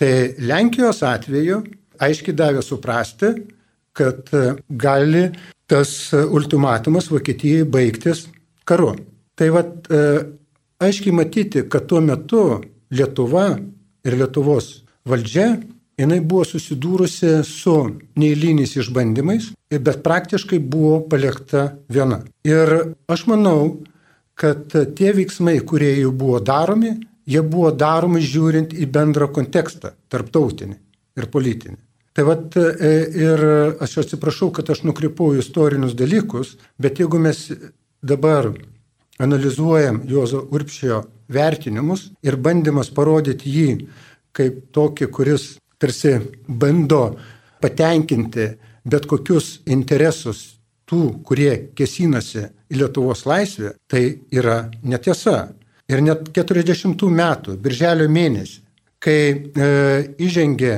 tai 0.00 0.12
Lenkijos 0.40 1.02
atveju 1.06 1.60
aiškiai 2.02 2.36
davė 2.36 2.62
suprasti, 2.64 3.34
kad 3.94 4.30
e, 4.34 4.54
gali 4.68 5.28
tas 5.70 5.90
ultimatumas 6.14 7.10
Vokietijai 7.12 7.66
baigtis 7.68 8.24
karu. 8.66 8.94
Tai 9.38 9.50
vad 9.54 9.86
e, 9.90 10.00
aiškiai 10.82 11.14
matyti, 11.14 11.66
kad 11.70 11.86
tuo 11.90 12.00
metu 12.04 12.44
Lietuva 12.94 13.46
ir 14.04 14.18
Lietuvos 14.18 14.84
valdžia, 15.08 15.54
jinai 15.98 16.20
buvo 16.20 16.44
susidūrusi 16.48 17.36
su 17.46 17.74
neįlyniais 18.18 18.74
išbandymais, 18.80 19.52
bet 19.74 20.02
praktiškai 20.04 20.58
buvo 20.58 21.00
palikta 21.10 21.74
viena. 21.90 22.20
Ir 22.46 22.94
aš 23.10 23.26
manau, 23.30 23.80
kad 24.34 24.74
tie 24.96 25.12
veiksmai, 25.14 25.58
kurie 25.66 25.92
jau 26.00 26.12
buvo 26.12 26.40
daromi, 26.42 26.94
jie 27.26 27.42
buvo 27.42 27.70
daromi 27.72 28.22
žiūrint 28.24 28.74
į 28.74 28.88
bendrą 28.92 29.30
kontekstą, 29.32 29.94
tarptautinį 30.10 30.76
ir 31.20 31.30
politinį. 31.32 31.78
Tai 32.14 32.26
vad 32.28 32.56
e, 32.58 32.92
ir 33.18 33.40
aš 33.82 33.96
atsiprašau, 34.04 34.52
kad 34.54 34.70
aš 34.70 34.84
nukrypau 34.86 35.32
į 35.34 35.42
istorinius 35.42 35.96
dalykus, 35.98 36.54
bet 36.78 37.00
jeigu 37.02 37.18
mes 37.18 37.48
dabar 38.02 38.52
analizuojam 39.22 40.02
Juozo 40.10 40.44
Urpšio 40.54 41.00
vertinimus 41.34 42.08
ir 42.22 42.36
bandymas 42.38 42.90
parodyti 42.94 43.50
jį 43.50 43.68
kaip 44.34 44.60
tokį, 44.74 45.10
kuris 45.14 45.54
tarsi 45.78 46.18
bando 46.46 47.16
patenkinti 47.62 48.48
bet 48.84 49.06
kokius 49.08 49.60
interesus 49.66 50.53
tų, 50.88 51.20
kurie 51.26 51.52
kesinasi 51.76 52.44
į 52.70 52.80
Lietuvos 52.80 53.24
laisvę, 53.28 53.74
tai 53.88 54.04
yra 54.34 54.64
netiesa. 54.82 55.52
Ir 55.88 56.00
net 56.00 56.30
40 56.32 57.04
metų, 57.12 57.58
birželio 57.60 58.08
mėnesį, 58.08 58.60
kai 59.04 59.18
e, 59.28 59.68
įžengė 60.24 60.74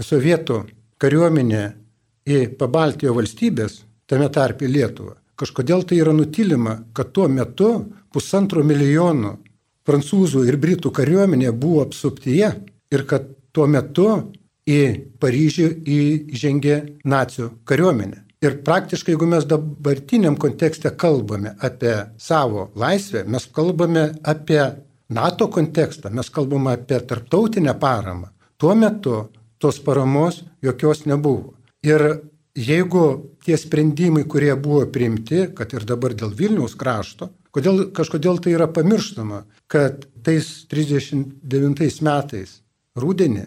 sovietų 0.00 0.62
kariuomenė 1.00 1.64
į 2.26 2.38
Pabaltijo 2.58 3.12
valstybės, 3.16 3.82
tame 4.08 4.30
tarp 4.32 4.64
į 4.64 4.70
Lietuvą, 4.72 5.16
kažkodėl 5.36 5.84
tai 5.84 6.00
yra 6.00 6.14
nutilima, 6.16 6.78
kad 6.96 7.12
tuo 7.12 7.28
metu 7.28 7.70
pusantro 8.12 8.64
milijono 8.64 9.36
prancūzų 9.86 10.46
ir 10.48 10.56
britų 10.58 10.90
kariuomenė 10.96 11.52
buvo 11.52 11.84
apsuptyje 11.84 12.50
ir 12.92 13.04
kad 13.06 13.28
tuo 13.52 13.68
metu 13.70 14.08
į 14.66 14.80
Paryžių 15.22 15.68
įžengė 15.86 16.78
nacijų 17.06 17.52
kariuomenė. 17.68 18.25
Ir 18.46 18.60
praktiškai, 18.62 19.14
jeigu 19.14 19.26
mes 19.26 19.46
dabartiniam 19.48 20.36
kontekste 20.38 20.92
kalbame 21.00 21.56
apie 21.66 21.94
savo 22.22 22.68
laisvę, 22.78 23.24
mes 23.26 23.48
kalbame 23.54 24.04
apie 24.22 24.60
NATO 25.08 25.48
kontekstą, 25.50 26.12
mes 26.14 26.30
kalbame 26.30 26.76
apie 26.76 27.00
tarptautinę 27.00 27.74
paramą. 27.80 28.28
Tuo 28.56 28.74
metu 28.74 29.16
tos 29.58 29.80
paramos 29.82 30.44
jokios 30.62 31.04
nebuvo. 31.06 31.54
Ir 31.82 32.04
jeigu 32.56 33.04
tie 33.44 33.56
sprendimai, 33.58 34.24
kurie 34.24 34.54
buvo 34.56 34.84
priimti, 34.92 35.46
kad 35.56 35.74
ir 35.74 35.86
dabar 35.88 36.14
dėl 36.14 36.34
Vilniaus 36.36 36.76
krašto, 36.78 37.30
kodėl, 37.54 37.88
kažkodėl 37.96 38.40
tai 38.42 38.54
yra 38.56 38.68
pamirštama, 38.70 39.42
kad 39.66 40.06
tais 40.26 40.52
39 40.70 42.02
metais 42.06 42.60
rūdienį 42.96 43.46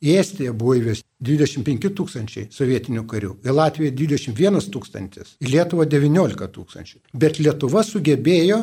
į 0.00 0.18
Estiją 0.20 0.56
buvo 0.56 0.78
įvesti 0.80 1.09
25 1.20 1.90
tūkstančiai 1.96 2.48
sovietinių 2.54 3.04
karių, 3.08 3.34
į 3.44 3.52
Latviją 3.52 3.92
21 3.96 4.70
tūkstantis, 4.72 5.34
į 5.44 5.52
Lietuvą 5.52 5.84
19 5.90 6.48
tūkstančių. 6.54 7.02
Bet 7.12 7.40
Lietuva 7.42 7.84
sugebėjo 7.84 8.62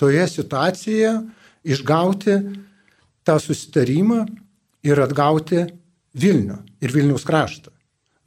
toje 0.00 0.24
situacijoje 0.28 1.12
išgauti 1.62 2.38
tą 3.22 3.38
susitarimą 3.38 4.24
ir 4.82 5.02
atgauti 5.02 5.66
Vilnių 6.18 6.58
ir 6.82 6.92
Vilniaus 6.92 7.24
kraštą. 7.24 7.70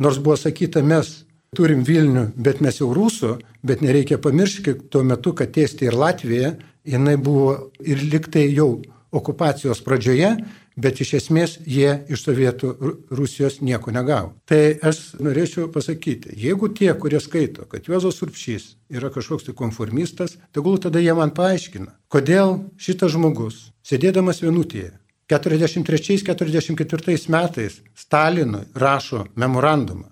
Nors 0.02 0.18
buvo 0.20 0.38
sakyta, 0.40 0.82
mes 0.82 1.26
turim 1.56 1.84
Vilnių, 1.88 2.30
bet 2.36 2.62
mes 2.64 2.80
jau 2.80 2.90
rusų, 2.96 3.36
bet 3.64 3.84
nereikia 3.84 4.18
pamiršti 4.24 4.74
tuo 4.92 5.04
metu, 5.08 5.36
kad 5.36 5.56
Estija 5.56 5.92
ir 5.92 6.00
Latvija, 6.00 6.56
jinai 6.88 7.16
buvo 7.22 7.72
ir 7.84 8.02
liktai 8.04 8.48
jau 8.54 8.80
okupacijos 9.16 9.84
pradžioje, 9.86 10.34
bet 10.76 11.00
iš 11.02 11.14
esmės 11.20 11.56
jie 11.66 11.92
iš 12.12 12.26
Sovietų 12.26 12.72
Rusijos 13.16 13.62
nieko 13.64 13.94
negavo. 13.96 14.34
Tai 14.50 14.60
aš 14.84 15.16
norėčiau 15.24 15.70
pasakyti, 15.72 16.36
jeigu 16.40 16.70
tie, 16.76 16.92
kurie 17.00 17.22
skaito, 17.24 17.66
kad 17.72 17.88
Juozas 17.88 18.22
Urpšys 18.26 18.76
yra 18.92 19.10
kažkoks 19.14 19.48
tai 19.48 19.56
konformistas, 19.58 20.38
tegul 20.56 20.78
tada 20.84 21.00
jie 21.04 21.16
man 21.16 21.32
paaiškina, 21.36 21.96
kodėl 22.12 22.60
šitas 22.78 23.16
žmogus, 23.16 23.70
sėdėdamas 23.88 24.44
vienutėje, 24.44 24.92
43-44 25.32 27.30
metais 27.34 27.80
Stalinui 27.98 28.68
rašo 28.76 29.26
memorandumą. 29.36 30.12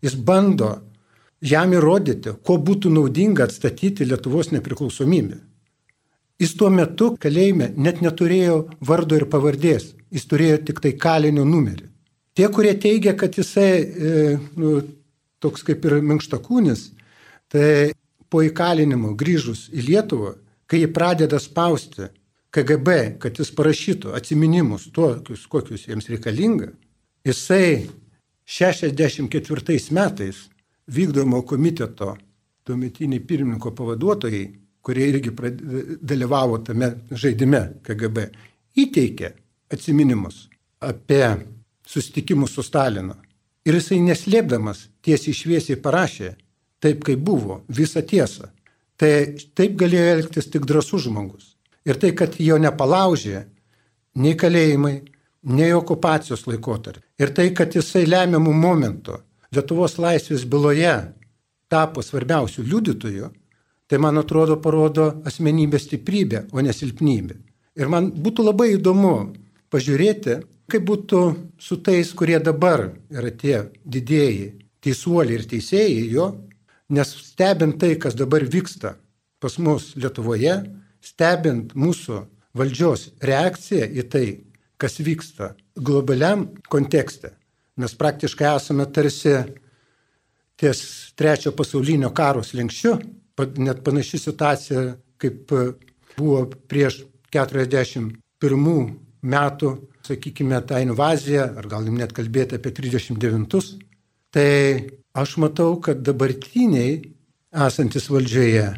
Jis 0.00 0.14
bando 0.16 0.78
jam 1.44 1.72
įrodyti, 1.76 2.38
ko 2.44 2.56
būtų 2.60 2.92
naudinga 2.92 3.44
atstatyti 3.48 4.06
Lietuvos 4.08 4.52
nepriklausomybę. 4.54 5.40
Jis 6.44 6.52
tuo 6.60 6.68
metu 6.68 7.14
kalėjime 7.20 7.70
net 7.80 8.02
neturėjo 8.04 8.56
vardo 8.84 9.16
ir 9.16 9.24
pavardės, 9.32 9.94
jis 10.12 10.26
turėjo 10.28 10.60
tik 10.68 10.82
tai 10.84 10.92
kalinio 11.00 11.44
numerį. 11.48 11.86
Tie, 12.34 12.48
kurie 12.52 12.74
teigia, 12.82 13.14
kad 13.16 13.36
jisai 13.38 13.70
e, 13.80 14.24
nu, 14.58 14.80
toks 15.40 15.62
kaip 15.64 15.84
ir 15.86 16.00
minkštakūnis, 16.02 16.88
tai 17.48 17.94
po 18.28 18.42
įkalinimo 18.42 19.14
grįžus 19.16 19.68
į 19.72 19.86
Lietuvą, 19.88 20.34
kai 20.66 20.82
jį 20.82 20.90
pradeda 20.96 21.38
spausti 21.40 22.10
KGB, 22.54 22.96
kad 23.22 23.38
jis 23.38 23.52
parašytų 23.54 24.12
atminimus 24.18 24.88
tokius, 24.94 25.46
kokius 25.50 25.86
jiems 25.88 26.10
reikalinga, 26.10 26.72
jisai 27.24 27.86
64 28.44 29.78
metais 29.94 30.44
vykdomo 30.90 31.40
komiteto 31.46 32.16
tuometiniai 32.66 33.22
pirmininko 33.22 33.72
pavaduotojai, 33.76 34.44
kurie 34.84 35.08
irgi 35.08 35.32
dalyvavo 36.02 36.58
tame 36.66 36.90
žaidime 37.10 37.62
KGB, 37.84 38.28
įteikė 38.76 39.30
atsiminimus 39.72 40.44
apie 40.84 41.24
susitikimus 41.88 42.54
su 42.54 42.64
Stalinu. 42.64 43.16
Ir 43.64 43.78
jisai 43.78 44.00
neslėpdamas 44.04 44.88
tiesiai 45.04 45.36
šviesiai 45.36 45.80
parašė, 45.80 46.34
taip 46.84 47.04
kaip 47.06 47.22
buvo, 47.24 47.62
visą 47.68 48.02
tiesą. 48.04 48.50
Tai 49.00 49.10
taip 49.56 49.78
galėjo 49.80 50.10
elgtis 50.18 50.50
tik 50.52 50.66
drasus 50.68 51.06
žmogus. 51.06 51.54
Ir 51.88 51.98
tai, 52.00 52.12
kad 52.16 52.36
jo 52.40 52.58
nepalaužė 52.60 53.44
nei 54.20 54.36
kalėjimai, 54.38 54.94
nei 55.44 55.72
okupacijos 55.76 56.44
laikotarpį. 56.48 57.02
Ir 57.20 57.32
tai, 57.36 57.50
kad 57.56 57.74
jisai 57.74 58.04
lemiamų 58.08 58.52
momentų 58.52 59.18
Lietuvos 59.54 60.00
laisvės 60.02 60.42
byloje 60.50 60.94
tapo 61.70 62.02
svarbiausių 62.02 62.64
liudytojų, 62.66 63.28
tai 63.94 64.00
man 64.02 64.18
atrodo 64.18 64.56
parodo 64.58 65.04
asmenybės 65.22 65.84
stiprybę, 65.86 66.48
o 66.50 66.58
ne 66.58 66.72
silpnybę. 66.74 67.36
Ir 67.78 67.86
man 67.86 68.08
būtų 68.10 68.48
labai 68.48 68.72
įdomu 68.74 69.12
pažiūrėti, 69.70 70.40
kaip 70.66 70.88
būtų 70.88 71.20
su 71.62 71.78
tais, 71.78 72.10
kurie 72.10 72.40
dabar 72.42 72.88
yra 73.14 73.30
tie 73.30 73.68
didėjai 73.86 74.48
teisuoliai 74.82 75.38
ir 75.38 75.46
teisėjai 75.54 76.02
jo, 76.10 76.26
nes 76.90 77.14
stebint 77.28 77.78
tai, 77.78 77.94
kas 78.02 78.18
dabar 78.18 78.42
vyksta 78.42 78.96
pas 79.38 79.60
mus 79.62 79.92
Lietuvoje, 79.94 80.56
stebint 80.98 81.78
mūsų 81.78 82.24
valdžios 82.58 83.12
reakciją 83.22 83.86
į 83.94 84.08
tai, 84.10 84.26
kas 84.74 84.98
vyksta 84.98 85.54
globaliam 85.78 86.48
kontekste, 86.66 87.36
Mes 87.74 87.94
praktiškai 87.98 88.52
esame 88.54 88.84
tarsi 88.94 89.32
ties 90.60 90.80
trečio 91.18 91.50
pasaulinio 91.58 92.12
karo 92.14 92.42
slengščiu, 92.46 92.92
net 93.58 93.82
panaši 93.86 94.20
situacija 94.22 94.84
kaip 95.20 95.54
buvo 96.16 96.44
prieš 96.70 97.02
41 97.34 98.12
metų, 99.24 99.70
sakykime, 100.04 100.60
tą 100.68 100.82
invaziją, 100.84 101.48
ar 101.58 101.66
galim 101.70 101.96
net 101.98 102.12
kalbėti 102.14 102.58
apie 102.58 102.74
39. 102.76 103.72
Tai 104.34 104.50
aš 105.16 105.36
matau, 105.42 105.78
kad 105.80 106.04
dabartiniai 106.04 107.00
esantis 107.66 108.10
valdžioje 108.12 108.68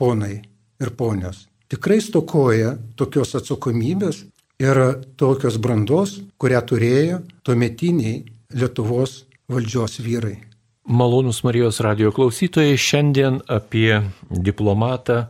ponai 0.00 0.34
ir 0.80 0.94
ponios 0.96 1.50
tikrai 1.70 2.00
stokoja 2.02 2.74
tokios 2.98 3.36
atsakomybės 3.38 4.24
ir 4.60 4.80
tokios 5.20 5.58
brandos, 5.62 6.18
kurią 6.40 6.60
turėjo 6.66 7.22
tuometiniai 7.46 8.24
Lietuvos 8.50 9.24
valdžios 9.50 10.00
vyrai. 10.02 10.40
Malonus 10.84 11.42
Marijos 11.44 11.80
radio 11.80 12.12
klausytojai 12.12 12.76
šiandien 12.76 13.40
apie 13.52 14.00
diplomatą, 14.30 15.26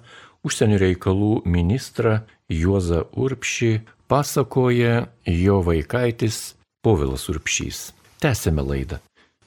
užsienio 0.46 0.78
reikalų 0.78 1.40
ministrą 1.44 2.20
Juozą 2.48 3.02
Urpšį 3.18 3.72
pasakoja 4.06 5.08
jo 5.26 5.58
vaikaitis 5.66 6.54
Povilas 6.86 7.26
Urpšys. 7.28 7.90
Tęsėme 8.22 8.62
laidą. 8.62 9.00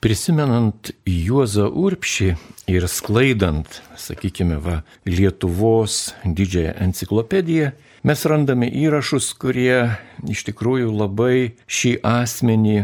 Prisimenant 0.04 0.92
Juozą 1.08 1.70
Urpšį 1.72 2.34
ir 2.68 2.88
sklaidant, 2.92 3.80
sakykime, 3.96 4.60
va, 4.60 4.82
Lietuvos 5.08 6.12
didžiąją 6.28 6.76
enciklopediją, 6.84 7.72
mes 8.04 8.26
randame 8.28 8.68
įrašus, 8.68 9.32
kurie 9.40 9.96
iš 10.28 10.44
tikrųjų 10.52 10.92
labai 10.92 11.56
šį 11.64 12.02
asmenį 12.04 12.82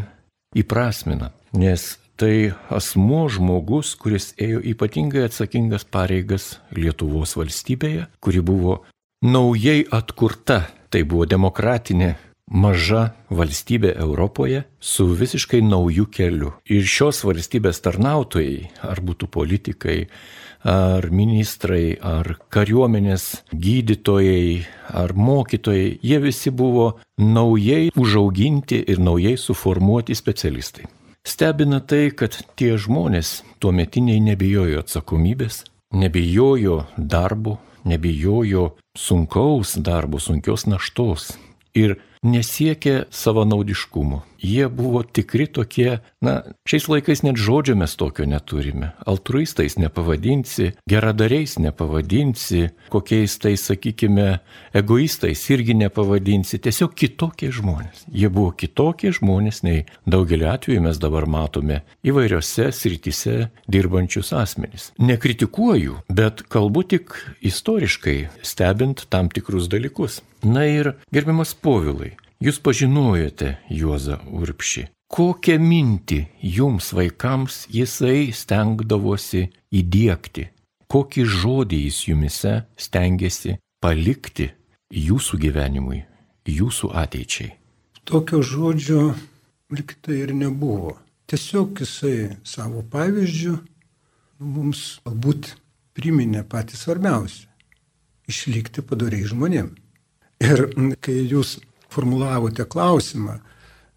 įprasmina, 0.63 1.33
nes 1.51 1.98
tai 2.19 2.51
asmuo 2.67 3.27
žmogus, 3.31 3.93
kuris 3.95 4.33
ėjo 4.35 4.59
ypatingai 4.73 5.23
atsakingas 5.29 5.85
pareigas 5.87 6.57
Lietuvos 6.75 7.37
valstybėje, 7.39 8.09
kuri 8.19 8.41
buvo 8.43 8.81
naujai 9.23 9.85
atkurta, 9.95 10.65
tai 10.91 11.05
buvo 11.07 11.27
demokratinė 11.29 12.17
maža 12.49 13.13
valstybė 13.29 13.93
Europoje 14.01 14.63
su 14.79 15.07
visiškai 15.15 15.61
nauju 15.63 16.09
keliu. 16.11 16.51
Ir 16.65 16.83
šios 16.83 17.23
valstybės 17.27 17.79
tarnautojai, 17.85 18.69
ar 18.83 18.99
būtų 19.05 19.29
politikai, 19.31 19.99
ar 20.67 21.07
ministrai, 21.13 21.95
ar 22.01 22.35
kariuomenės 22.51 23.45
gydytojai, 23.53 24.65
ar 24.91 25.15
mokytojai, 25.15 25.99
jie 26.03 26.19
visi 26.19 26.51
buvo 26.51 26.97
naujai 27.17 27.91
užauginti 27.95 28.83
ir 28.87 28.99
naujai 28.99 29.37
suformuoti 29.39 30.17
specialistai. 30.17 30.89
Stebina 31.29 31.77
tai, 31.85 32.07
kad 32.09 32.33
tie 32.57 32.71
žmonės 32.81 33.43
tuo 33.61 33.69
metiniai 33.75 34.17
nebijojo 34.23 34.79
atsakomybės, 34.81 35.59
nebijojo 35.93 36.79
darbo, 36.97 37.59
nebijojo 37.85 38.63
sunkaus 38.97 39.75
darbo, 39.85 40.17
sunkios 40.17 40.65
naštos. 40.65 41.35
Ir 41.77 41.99
nesiekė 42.25 43.05
savanaudiškumo. 43.09 44.23
Jie 44.39 44.69
buvo 44.71 45.01
tikri 45.03 45.49
tokie, 45.51 45.99
na, 46.23 46.33
šiais 46.67 46.85
laikais 46.87 47.21
net 47.25 47.39
žodžio 47.39 47.75
mes 47.79 47.91
tokio 47.99 48.23
neturime. 48.27 48.93
Altruistais 49.03 49.75
nepavadinsi, 49.79 50.71
geradariais 50.87 51.57
nepavadinsi, 51.59 52.69
kokiais 52.91 53.35
tai, 53.43 53.57
sakykime, 53.59 54.39
egoistais 54.75 55.43
irgi 55.51 55.75
nepavadinsi, 55.81 56.61
tiesiog 56.63 56.95
kitokie 56.95 57.51
žmonės. 57.55 58.05
Jie 58.15 58.31
buvo 58.31 58.53
kitokie 58.55 59.11
žmonės 59.15 59.63
nei 59.67 59.83
daugelį 60.07 60.47
atvejų 60.53 60.85
mes 60.87 61.03
dabar 61.03 61.27
matome 61.27 61.81
įvairiose 62.07 62.69
srityse 62.75 63.49
dirbančius 63.67 64.31
asmenys. 64.35 64.93
Nekritikuoju, 65.03 65.99
bet 66.07 66.45
kalbu 66.47 66.87
tik 66.87 67.11
istoriškai, 67.43 68.19
stebint 68.39 69.03
tam 69.11 69.27
tikrus 69.27 69.67
dalykus. 69.67 70.21
Na 70.43 70.63
ir 70.63 70.93
gerbiamas 71.11 71.51
Povilai, 71.51 72.13
jūs 72.43 72.59
pažinojote 72.63 73.57
Juozą 73.69 74.19
Urpšį. 74.31 74.87
Kokią 75.09 75.55
mintį 75.57 76.19
jums 76.45 76.91
vaikams 76.93 77.63
jisai 77.73 78.29
stengdavosi 78.35 79.47
įdėkti? 79.73 80.45
Kokį 80.89 81.25
žodį 81.25 81.79
jis 81.87 82.03
jumise 82.07 82.53
stengiasi 82.77 83.57
palikti 83.81 84.51
jūsų 84.93 85.39
gyvenimui, 85.41 86.03
jūsų 86.45 86.91
ateičiai? 87.03 87.51
Tokio 88.05 88.41
žodžio 88.45 89.13
liktai 89.73 90.21
ir 90.23 90.33
nebuvo. 90.33 90.95
Tiesiog 91.29 91.81
jisai 91.81 92.37
savo 92.45 92.81
pavyzdžių 92.89 93.55
mums 94.41 94.99
galbūt 95.05 95.53
priminė 95.97 96.45
patį 96.45 96.77
svarbiausią- 96.77 97.49
išlikti 98.31 98.81
padariai 98.81 99.25
žmonėms. 99.29 99.77
Ir 100.39 100.69
kai 101.03 101.17
jūs 101.27 101.57
formulavote 101.93 102.65
klausimą 102.69 103.39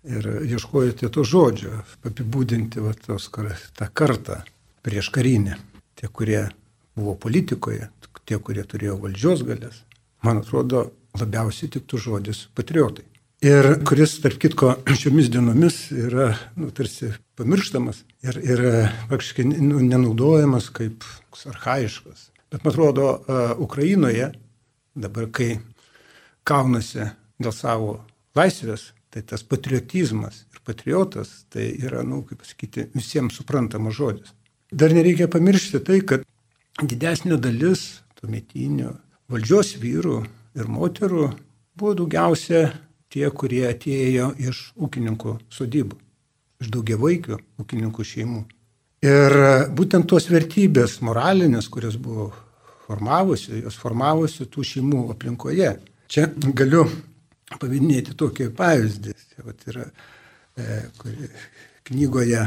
ir 0.03 0.27
ieškojote 0.49 1.11
to 1.15 1.25
žodžio, 1.25 1.83
apibūdinti 2.07 2.83
va, 2.83 2.95
tos, 2.99 3.29
tą 3.31 3.89
kartą 3.95 4.41
prieš 4.83 5.13
karinę, 5.15 5.59
tie, 5.95 6.09
kurie 6.09 6.49
buvo 6.97 7.15
politikoje, 7.15 7.89
tie, 8.27 8.39
kurie 8.39 8.65
turėjo 8.67 8.99
valdžios 9.03 9.45
galės, 9.47 9.83
man 10.27 10.43
atrodo, 10.43 10.91
labiausiai 11.19 11.71
tiktų 11.71 12.01
žodis 12.01 12.47
patriotai. 12.57 13.05
Ir 13.43 13.67
kuris, 13.87 14.15
tarp 14.23 14.39
kitko, 14.43 14.77
šiomis 15.01 15.29
dienomis 15.33 15.89
yra 15.91 16.29
nu, 16.55 16.71
tarsi 16.75 17.11
pamirštamas 17.39 18.05
ir, 18.23 18.39
ir 18.39 18.63
faktiškai 19.11 19.49
nu, 19.51 19.81
nenaudojamas 19.83 20.69
kaip 20.75 21.03
arhaiškas. 21.51 22.29
Bet 22.53 22.63
man 22.63 22.71
atrodo, 22.71 23.09
uh, 23.17 23.57
Ukrainoje, 23.65 24.29
dabar 24.95 25.27
kai 25.35 25.57
kaunasi 26.47 27.09
dėl 27.45 27.55
savo 27.55 27.97
laisvės, 28.39 28.91
tai 29.13 29.23
tas 29.29 29.45
patriotizmas 29.45 30.45
ir 30.53 30.63
patriotas, 30.67 31.43
tai 31.53 31.69
yra, 31.77 32.03
na, 32.03 32.17
nu, 32.17 32.23
kaip 32.29 32.41
pasakyti, 32.43 32.89
visiems 32.97 33.37
suprantamas 33.39 33.97
žodis. 33.99 34.33
Dar 34.73 34.95
nereikia 34.97 35.29
pamiršti 35.29 35.83
tai, 35.85 36.01
kad 36.01 36.25
didesnė 36.81 37.37
dalis 37.37 38.03
tuometinių 38.21 38.95
valdžios 39.33 39.75
vyrų 39.83 40.23
ir 40.57 40.71
moterų 40.73 41.27
buvo 41.77 41.93
daugiausia 41.99 42.71
tie, 43.13 43.27
kurie 43.31 43.67
atėjo 43.69 44.33
iš 44.41 44.65
ūkininkų 44.81 45.37
sodybų, 45.53 45.99
iš 46.65 46.73
daugiavaikių 46.73 47.39
ūkininkų 47.61 48.09
šeimų. 48.13 48.43
Ir 49.03 49.37
būtent 49.77 50.07
tos 50.09 50.29
vertybės 50.31 51.01
moralinės, 51.03 51.69
kurios 51.69 51.99
buvo 52.01 52.31
formavusi, 52.87 53.63
jos 53.65 53.77
formavusi 53.81 54.47
tų 54.47 54.65
šeimų 54.69 55.09
aplinkoje. 55.13 55.75
Čia 56.13 56.29
galiu 56.55 56.87
paminėti 57.61 58.17
tokį 58.19 58.51
pavyzdį. 58.57 59.15
Vat 59.47 59.69
yra 59.73 59.87
e, 60.57 60.83
knygoje 61.89 62.47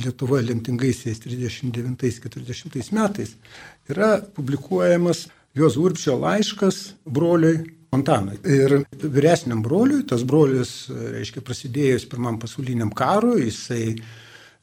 Lietuva 0.00 0.38
lemtingaisiais 0.40 1.18
39-40 1.20 2.92
metais 2.96 3.34
yra 3.90 4.20
publikuojamas 4.36 5.26
Jos 5.54 5.76
Urpšio 5.76 6.14
laiškas 6.20 6.78
broliui 7.04 7.58
Montanui. 7.90 8.38
Ir 8.46 8.84
vyresniam 9.02 9.64
broliui, 9.64 10.04
tas 10.06 10.22
brolis, 10.22 10.86
reiškia, 10.88 11.42
prasidėjus 11.42 12.06
pirmam 12.10 12.38
pasauliniam 12.38 12.92
karui, 12.94 13.48
jisai 13.48 13.96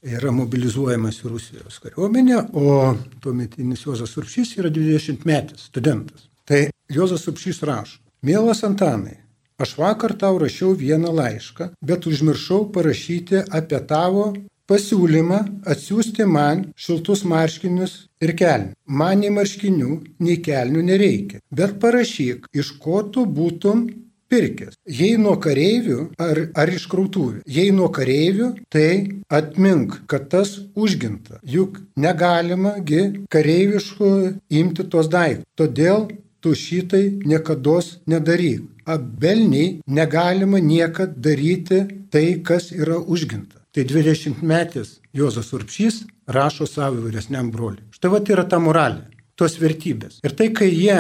yra 0.08 0.32
mobilizuojamas 0.32 1.20
į 1.20 1.34
Rusijos 1.34 1.82
kariuomenę, 1.84 2.40
o 2.56 2.96
tuometinis 3.24 3.84
Jozas 3.84 4.16
Urpšys 4.20 4.56
yra 4.62 4.72
20 4.72 5.28
metais 5.28 5.68
studentas. 5.68 6.30
Tai 6.48 6.70
Jozas 6.94 7.28
Urpšys 7.28 7.60
rašo, 7.68 8.00
mielas 8.24 8.64
Antanai, 8.64 9.18
aš 9.62 9.78
vakar 9.82 10.14
tau 10.22 10.38
rašiau 10.44 10.76
vieną 10.78 11.14
laišką, 11.20 11.72
bet 11.82 12.08
užmiršau 12.10 12.68
parašyti 12.76 13.44
apie 13.60 13.80
tavo 13.92 14.32
pasiūlymą 14.68 15.40
atsiųsti 15.74 16.26
man 16.28 16.66
šiltus 16.76 17.24
marškinius 17.32 17.94
ir 18.24 18.34
kelnių. 18.42 18.74
Man 19.00 19.24
nei 19.24 19.32
marškinių, 19.34 19.94
nei 20.20 20.42
kelnių 20.44 20.84
nereikia, 20.90 21.40
bet 21.60 21.80
parašyk, 21.84 22.50
iš 22.52 22.74
ko 22.84 23.04
tu 23.14 23.24
būtum 23.40 23.88
pirkęs. 24.28 24.76
Jei 25.00 25.16
nuo 25.22 25.38
kareivių 25.44 26.00
ar, 26.20 26.42
ar 26.52 26.72
iš 26.74 26.88
krautuvių. 26.92 27.44
Jei 27.48 27.72
nuo 27.76 27.88
kareivių, 27.96 28.50
tai 28.74 29.22
atmink, 29.32 30.02
kad 30.12 30.28
tas 30.34 30.58
užginta. 30.76 31.40
Juk 31.48 31.80
negalimagi 31.96 33.04
kareiviškų 33.34 34.14
imti 34.62 34.88
tos 34.92 35.12
daiktus. 35.14 35.48
Todėl 35.60 36.10
tu 36.42 36.56
šitai 36.56 37.20
niekada 37.26 37.80
nedaryk. 38.06 38.64
Abelniai 38.86 39.82
negalima 39.88 40.60
niekada 40.60 41.14
daryti 41.14 41.84
tai, 42.12 42.42
kas 42.44 42.72
yra 42.72 42.98
užginta. 42.98 43.60
Tai 43.74 43.84
20 43.84 44.42
metis 44.42 45.00
Jozas 45.14 45.54
Urpšys 45.54 46.06
rašo 46.28 46.66
savo 46.66 47.04
vyresniam 47.04 47.52
broliui. 47.52 47.86
Štai 47.92 48.12
va 48.12 48.22
tai 48.24 48.34
yra 48.38 48.46
ta 48.50 48.60
moralė, 48.64 49.04
tos 49.36 49.58
vertybės. 49.60 50.22
Ir 50.24 50.34
tai, 50.38 50.50
kai 50.56 50.70
jie 50.72 50.98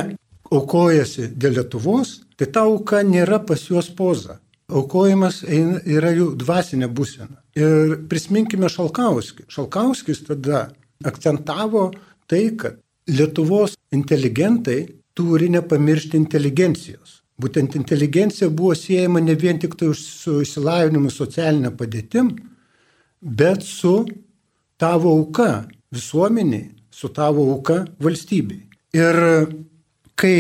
aukojasi 0.52 1.32
dėl 1.36 1.58
Lietuvos, 1.58 2.21
tai 2.38 2.50
ta 2.52 2.65
auka 2.67 3.02
nėra 3.04 3.39
pas 3.45 3.63
juos 3.69 3.89
poza. 3.89 4.39
Aukojimas 4.67 5.41
yra 5.47 6.12
jų 6.12 6.34
dvasinė 6.41 6.89
būsena. 6.91 7.39
Ir 7.56 7.95
prisiminkime 8.12 8.67
Šalkauskį. 8.69 9.47
Šalkauskis 9.52 10.26
tada 10.28 10.67
akcentavo 11.08 11.91
tai, 12.28 12.50
kad 12.60 12.82
Lietuvos 13.08 13.78
inteligentai 13.95 14.82
turi 15.18 15.50
nepamiršti 15.50 16.18
inteligencijos. 16.20 17.22
Būtent 17.42 17.76
inteligencija 17.78 18.50
buvo 18.50 18.74
siejama 18.78 19.22
ne 19.22 19.36
vien 19.38 19.60
tik 19.62 19.76
tai 19.78 19.92
su 19.98 20.40
išsilavinimu 20.42 21.12
socialinė 21.14 21.74
padėtim, 21.78 22.32
bet 23.22 23.66
su 23.66 23.94
tavo 24.82 25.14
auka 25.20 25.68
visuomeniai, 25.94 26.72
su 26.90 27.10
tavo 27.14 27.46
auka 27.52 27.84
valstybei. 28.02 28.64
Ir 28.98 29.20
kai 30.18 30.38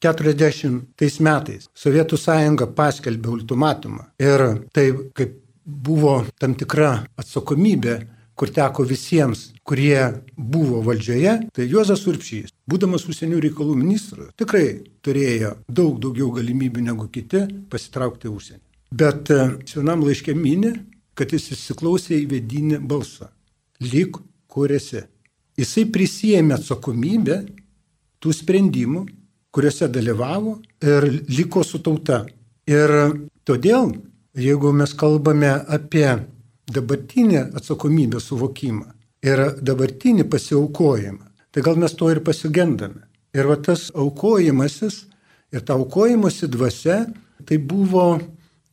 40 0.00 1.20
metais 1.26 1.66
Sovietų 1.76 2.16
sąjunga 2.20 2.68
paskelbė 2.76 3.32
ultimatumą 3.34 4.06
ir 4.22 4.44
tai 4.72 4.86
kaip 5.18 5.34
buvo 5.68 6.22
tam 6.40 6.54
tikra 6.56 6.92
atsakomybė, 7.18 7.98
kur 8.38 8.52
teko 8.54 8.84
visiems, 8.86 9.48
kurie 9.66 9.98
buvo 10.36 10.80
valdžioje, 10.86 11.34
tai 11.54 11.66
Juozas 11.66 12.04
Urpšys, 12.06 12.54
būdamas 12.70 13.08
užsienio 13.10 13.40
reikalų 13.42 13.74
ministras, 13.78 14.30
tikrai 14.38 14.78
turėjo 15.02 15.56
daug 15.66 15.98
daugiau 16.02 16.30
galimybių 16.36 16.86
negu 16.86 17.08
kiti 17.12 17.42
pasitraukti 17.70 18.30
užsienį. 18.30 18.62
Bet 18.94 19.32
e, 19.34 19.40
vienam 19.74 20.06
laiškė 20.06 20.36
minė, 20.38 20.72
kad 21.18 21.34
jis 21.34 21.50
įsiklausė 21.56 22.14
į 22.22 22.28
vedinį 22.30 22.78
balsą. 22.88 23.28
Lik, 23.82 24.16
kur 24.48 24.72
esi. 24.72 25.02
Jisai 25.58 25.88
prisijėmė 25.92 26.54
atsakomybę 26.56 27.40
tų 28.22 28.32
sprendimų, 28.34 29.04
kuriuose 29.54 29.88
dalyvavo 29.90 30.58
ir 30.86 31.08
liko 31.34 31.64
su 31.66 31.82
tauta. 31.82 32.22
Ir 32.70 32.94
todėl, 33.48 33.90
jeigu 34.38 34.72
mes 34.76 34.94
kalbame 34.94 35.50
apie 35.66 36.06
dabartinį 36.72 37.40
atsakomybę 37.58 38.20
suvokimą 38.22 38.92
ir 39.24 39.42
dabartinį 39.64 40.26
pasiaukojimą, 40.30 41.24
tai 41.52 41.64
gal 41.64 41.78
mes 41.80 41.94
to 41.98 42.10
ir 42.12 42.22
pasigendame. 42.24 43.04
Ir 43.34 43.48
va 43.50 43.56
tas 43.60 43.88
aukojimasis 43.94 45.02
ir 45.52 45.64
ta 45.64 45.76
aukojimosi 45.76 46.48
dvasia, 46.48 47.06
tai 47.44 47.58
buvo, 47.58 48.18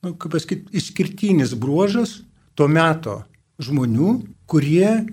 nu, 0.03 0.13
kaip 0.15 0.31
pasakyti, 0.35 0.69
išskirtinis 0.75 1.55
bruožas 1.59 2.21
to 2.55 2.67
meto 2.67 3.21
žmonių, 3.61 4.11
kurie 4.47 5.05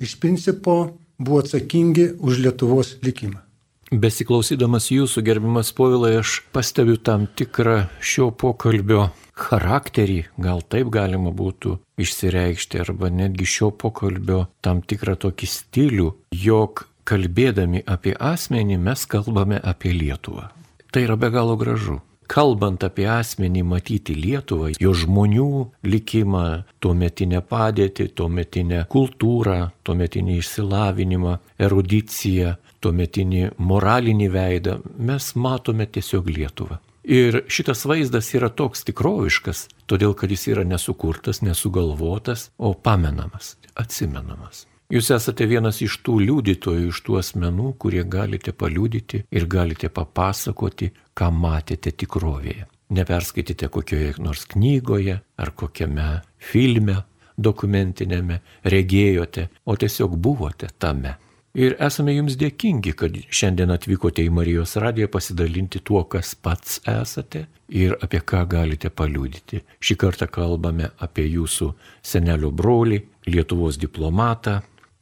iš 0.00 0.16
principo 0.20 0.96
buvo 1.20 1.42
atsakingi 1.44 2.10
už 2.18 2.40
Lietuvos 2.44 2.96
likimą. 3.04 3.49
Besiklausydamas 3.90 4.84
jūsų 4.94 5.24
gerbimas 5.26 5.72
povilai, 5.74 6.12
aš 6.20 6.44
pastebiu 6.54 6.94
tam 6.94 7.24
tikrą 7.26 7.88
šio 7.98 8.28
pokalbio 8.30 9.08
charakterį, 9.34 10.20
gal 10.38 10.62
taip 10.62 10.92
galima 10.94 11.32
būtų 11.34 11.74
išsireikšti, 11.98 12.84
arba 12.84 13.10
netgi 13.10 13.48
šio 13.50 13.72
pokalbio 13.74 14.44
tam 14.62 14.84
tikrą 14.86 15.16
tokį 15.26 15.48
stilių, 15.50 16.06
jog 16.30 16.84
kalbėdami 17.02 17.82
apie 17.82 18.14
asmenį 18.14 18.78
mes 18.78 19.02
kalbame 19.10 19.58
apie 19.58 19.90
Lietuvą. 19.90 20.52
Tai 20.94 21.02
yra 21.08 21.18
be 21.18 21.32
galo 21.34 21.58
gražu 21.58 21.98
kalbant 22.30 22.84
apie 22.86 23.08
asmenį, 23.10 23.64
matyti 23.66 24.14
Lietuvą, 24.14 24.70
jo 24.78 24.92
žmonių 24.94 25.50
likimą, 25.82 26.44
tuometinę 26.82 27.42
padėtį, 27.50 28.06
tuometinę 28.14 28.84
kultūrą, 28.92 29.58
tuometinį 29.86 30.38
išsilavinimą, 30.38 31.36
erudiciją, 31.66 32.54
tuometinį 32.80 33.50
moralinį 33.58 34.28
veidą, 34.32 34.78
mes 34.98 35.34
matome 35.36 35.86
tiesiog 35.86 36.30
Lietuvą. 36.30 36.80
Ir 37.04 37.42
šitas 37.48 37.86
vaizdas 37.88 38.28
yra 38.36 38.50
toks 38.52 38.84
tikroviškas, 38.88 39.66
todėl 39.88 40.12
kad 40.14 40.30
jis 40.30 40.50
yra 40.52 40.64
nesukurtas, 40.68 41.40
nesugalvotas, 41.42 42.50
o 42.58 42.74
pamenamas, 42.74 43.56
atsimenamas. 43.74 44.66
Jūs 44.90 45.12
esate 45.14 45.46
vienas 45.46 45.78
iš 45.84 46.00
tų 46.04 46.16
liudytojų, 46.26 46.88
iš 46.90 47.00
tų 47.06 47.20
asmenų, 47.20 47.72
kurie 47.78 48.02
galite 48.02 48.52
paliudyti 48.52 49.22
ir 49.30 49.46
galite 49.46 49.88
papasakoti, 49.88 50.90
ką 51.14 51.30
matėte 51.30 51.92
tikrovėje. 51.94 52.66
Neperskaitėte 52.90 53.68
kokioje 53.70 54.16
nors 54.18 54.42
knygoje 54.50 55.20
ar 55.38 55.52
kokiame 55.54 56.08
filme 56.42 56.96
dokumentinėme, 57.38 58.40
regėjote, 58.66 59.48
o 59.64 59.76
tiesiog 59.78 60.18
buvote 60.18 60.68
tame. 60.78 61.14
Ir 61.58 61.74
esame 61.82 62.12
jums 62.14 62.36
dėkingi, 62.38 62.92
kad 62.94 63.16
šiandien 63.26 63.72
atvykote 63.74 64.22
į 64.22 64.30
Marijos 64.30 64.76
radiją 64.78 65.08
pasidalinti 65.10 65.80
tuo, 65.82 66.04
kas 66.06 66.36
pats 66.38 66.78
esate 66.86 67.48
ir 67.66 67.96
apie 67.98 68.20
ką 68.22 68.44
galite 68.52 68.90
paliūdyti. 68.94 69.64
Šį 69.82 69.96
kartą 69.98 70.28
kalbame 70.30 70.92
apie 71.02 71.26
jūsų 71.26 71.72
senelio 72.02 72.52
brolį, 72.54 73.02
Lietuvos 73.26 73.76
diplomatą, 73.82 74.60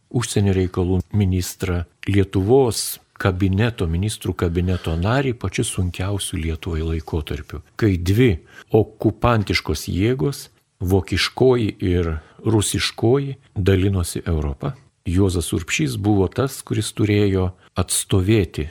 užsienio 0.09 0.57
reikalų 0.57 1.03
ministrą, 1.13 1.83
Lietuvos 2.09 2.99
kabineto, 3.21 3.85
ministrų 3.85 4.33
kabineto 4.47 4.97
narį 4.97 5.35
pačiu 5.37 5.67
sunkiausiu 5.69 6.41
Lietuvai 6.41 6.81
laikotarpiu, 6.95 7.61
kai 7.77 7.99
dvi 8.01 8.33
okupantiškos 8.73 9.85
jėgos, 9.93 10.47
vokiškoji 10.81 11.75
ir 11.93 12.15
rusiškoji, 12.41 13.37
dalinosi 13.55 14.25
Europą. 14.25 14.79
Juozas 15.09 15.53
Urpšys 15.57 15.97
buvo 15.97 16.29
tas, 16.29 16.61
kuris 16.63 16.93
turėjo 16.93 17.53
atstovėti 17.79 18.69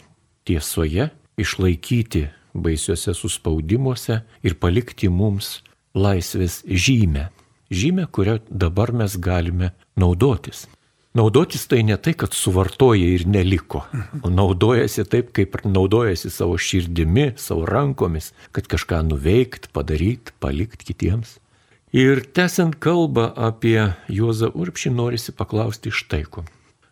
tiesoje, 0.48 1.10
išlaikyti 1.38 2.28
baisiuose 2.58 3.14
suspaudimuose 3.18 4.22
ir 4.46 4.58
palikti 4.62 5.10
mums 5.10 5.62
laisvės 5.98 6.62
žymę. 6.68 7.30
Žymę, 7.74 8.08
kurią 8.14 8.40
dabar 8.50 8.94
mes 8.96 9.18
galime 9.20 9.74
naudotis. 10.00 10.68
Naudotis 11.18 11.66
tai 11.66 11.82
ne 11.84 11.98
tai, 11.98 12.14
kad 12.14 12.36
suvartoja 12.38 13.08
ir 13.16 13.26
neliko, 13.26 13.82
o 14.22 14.30
naudojasi 14.30 15.08
taip, 15.10 15.32
kaip 15.34 15.58
naudojasi 15.66 16.30
savo 16.30 16.60
širdimi, 16.62 17.32
savo 17.42 17.66
rankomis, 17.66 18.30
kad 18.54 18.70
kažką 18.70 19.02
nuveikt, 19.10 19.72
padaryt, 19.74 20.36
palikt 20.44 20.86
kitiems. 20.86 21.40
Ir 21.96 22.20
tęsiant 22.36 22.76
kalbą 22.84 23.30
apie 23.40 23.94
Juozą 24.12 24.50
Urpšį, 24.52 24.92
norisi 24.92 25.32
paklausti 25.32 25.88
štai 25.88 26.26
ko. 26.28 26.44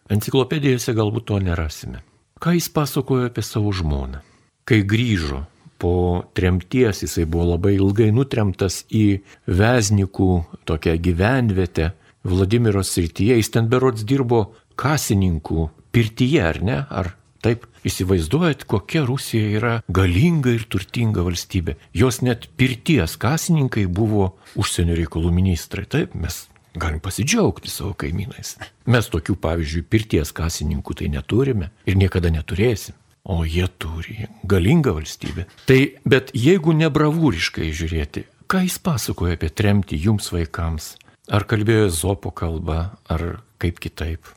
Enciklopedijose 0.08 0.94
galbūt 0.96 1.28
to 1.28 1.40
nerasime. 1.44 2.00
Ką 2.40 2.54
jis 2.56 2.70
pasakojo 2.72 3.28
apie 3.28 3.44
savo 3.44 3.74
žmoną? 3.76 4.22
Kai 4.64 4.80
grįžo 4.88 5.44
po 5.82 6.24
tremties, 6.38 7.04
jisai 7.04 7.26
buvo 7.28 7.50
labai 7.52 7.76
ilgai 7.76 8.08
nutremtas 8.16 8.86
į 8.88 9.20
Veznikų 9.48 10.32
tokią 10.64 10.96
gyvenvietę, 11.04 11.92
Vladimiro 12.26 12.82
srityje, 12.82 13.36
jis 13.38 13.52
ten 13.54 13.68
berods 13.70 14.02
dirbo 14.08 14.56
kasininkų 14.80 15.68
pirtyje, 15.94 16.42
ar 16.42 16.62
ne? 16.64 16.80
Ar 16.90 17.12
taip 17.44 17.68
įsivaizduojat, 17.86 18.66
kokia 18.70 19.06
Rusija 19.08 19.52
yra 19.60 19.76
galinga 19.88 20.54
ir 20.56 20.66
turtinga 20.72 21.26
valstybė. 21.26 21.78
Jos 21.96 22.22
net 22.26 22.50
pirties 22.60 23.18
kasininkai 23.22 23.86
buvo 23.88 24.34
užsienio 24.60 24.98
reikalų 24.98 25.32
ministrai. 25.36 25.86
Taip, 25.90 26.18
mes 26.20 26.46
galim 26.76 27.00
pasidžiaugti 27.04 27.72
savo 27.72 27.94
kaimynais. 27.98 28.58
Mes 28.90 29.10
tokių, 29.12 29.38
pavyzdžiui, 29.42 29.88
pirties 29.90 30.34
kasininkų 30.36 31.00
tai 31.02 31.10
neturime 31.14 31.72
ir 31.86 31.98
niekada 32.00 32.34
neturėsim. 32.34 32.98
O 33.26 33.40
jie 33.42 33.66
turi 33.82 34.28
galingą 34.46 34.92
valstybę. 35.00 35.48
Tai, 35.66 35.80
bet 36.06 36.30
jeigu 36.38 36.76
nebravūriškai 36.78 37.72
žiūrėti, 37.74 38.28
ką 38.46 38.62
jis 38.68 38.76
pasakoja 38.86 39.34
apie 39.34 39.50
tremtį 39.50 39.98
jums 40.04 40.30
vaikams, 40.30 40.92
Ar 41.26 41.42
kalbėjo 41.50 41.90
Zopo 41.90 42.30
kalba, 42.30 43.00
ar 43.10 43.42
kaip 43.58 43.80
kitaip? 43.82 44.28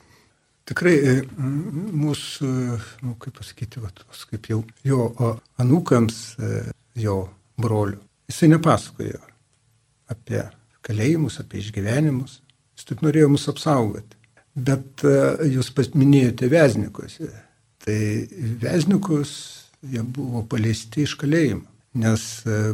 Tikrai 0.68 0.94
e, 1.00 1.14
mūsų, 1.38 2.48
nu, 3.06 3.14
kaip 3.22 3.38
pasakyti, 3.38 3.80
va, 3.80 3.88
tos, 3.94 4.26
kaip 4.28 4.50
jau 4.50 4.60
jo 4.84 5.06
anūkams, 5.62 6.18
e, 6.44 6.60
jo 7.00 7.22
brolių, 7.60 8.00
jisai 8.28 8.50
nepasakojo 8.52 9.22
apie 10.12 10.42
kalėjimus, 10.84 11.38
apie 11.40 11.62
išgyvenimus, 11.62 12.38
jis 12.76 12.88
tik 12.90 13.04
norėjo 13.04 13.30
mus 13.32 13.48
apsaugoti. 13.48 14.18
Bet 14.58 15.06
e, 15.08 15.16
jūs 15.54 15.72
minėjote 15.94 16.50
Veznikus. 16.52 17.16
Tai 17.84 17.98
Veznikus 18.60 19.32
jie 19.88 20.02
buvo 20.04 20.42
paleisti 20.50 21.06
iš 21.06 21.14
kalėjimo, 21.20 21.64
nes 22.02 22.22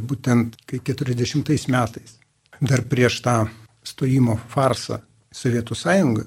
būtent 0.02 0.56
kai 0.66 0.80
40 0.82 1.68
metais, 1.70 2.16
dar 2.58 2.82
prieš 2.90 3.20
tą 3.22 3.42
stojimo 3.86 4.40
farsą 4.50 5.02
Sovietų 5.34 5.76
sąjungą, 5.76 6.24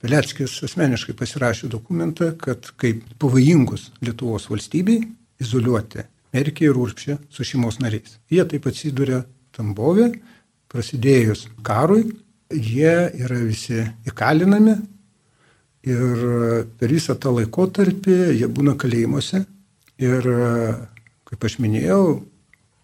Veleckis 0.00 0.54
asmeniškai 0.64 1.12
pasirašė 1.16 1.68
dokumentą, 1.72 2.30
kad 2.40 2.70
kaip 2.80 3.02
pavojingus 3.20 3.90
Lietuvos 4.00 4.48
valstybei 4.48 5.02
izoliuoti 5.40 6.06
Merkį 6.32 6.68
ir 6.70 6.78
Urpšį 6.78 7.16
su 7.32 7.44
šeimos 7.44 7.80
nariais. 7.82 8.16
Jie 8.30 8.44
taip 8.48 8.68
atsiduria 8.70 9.24
Tambovė, 9.56 10.12
prasidėjus 10.70 11.48
karui, 11.66 12.04
jie 12.54 12.94
yra 13.18 13.40
visi 13.42 13.82
įkalinami 14.06 14.76
ir 15.90 16.24
per 16.78 16.92
visą 16.92 17.16
tą 17.18 17.34
laikotarpį 17.34 18.18
jie 18.38 18.48
būna 18.48 18.76
kalėjimuose 18.80 19.42
ir, 20.00 20.28
kaip 21.28 21.46
aš 21.48 21.58
minėjau, 21.60 22.20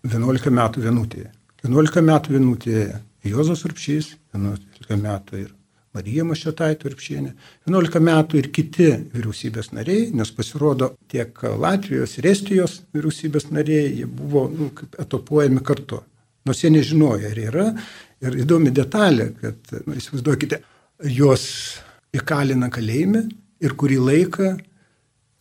11 0.07 0.53
metų 0.55 0.85
vienutėje. 0.85 1.31
11 1.65 2.05
metų 2.07 2.37
vienutėje 2.37 2.89
Juozas 3.27 3.65
Urpšys, 3.67 4.13
11 4.35 5.01
metų 5.03 5.47
ir 5.47 5.55
Marija 5.97 6.25
Mašetaitė 6.29 6.91
Urpšienė, 6.91 7.33
11 7.69 8.03
metų 8.05 8.41
ir 8.41 8.51
kiti 8.55 8.91
vyriausybės 9.15 9.73
nariai, 9.73 10.11
nes 10.17 10.33
pasirodo 10.37 10.93
tiek 11.13 11.41
Latvijos 11.57 12.19
ir 12.21 12.29
Estijos 12.33 12.83
vyriausybės 12.97 13.49
nariai, 13.55 13.95
jie 14.03 14.07
buvo 14.07 14.47
nu, 14.53 14.71
atopuojami 15.01 15.65
kartu. 15.65 16.03
Nors 16.47 16.63
jie 16.63 16.71
nežinojo, 16.71 17.31
ar 17.33 17.41
yra. 17.43 17.67
Ir 18.23 18.37
įdomi 18.45 18.71
detalė, 18.75 19.33
kad, 19.41 19.59
nu, 19.87 19.97
įsivaizduokite, 19.99 20.61
juos 21.17 21.47
įkalina 22.17 22.71
kalėjime 22.73 23.27
ir 23.65 23.75
kurį 23.77 23.99
laiką 24.01 24.55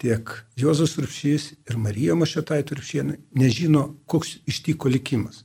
tiek 0.02 0.32
Jozas 0.60 0.96
Urpšys 1.00 1.52
ir 1.70 1.80
Marija 1.80 2.16
Mašetaitė 2.20 2.76
Urpšienė 2.76 3.20
nežino, 3.40 3.88
koks 4.12 4.38
ištiko 4.50 4.92
likimas. 4.92 5.44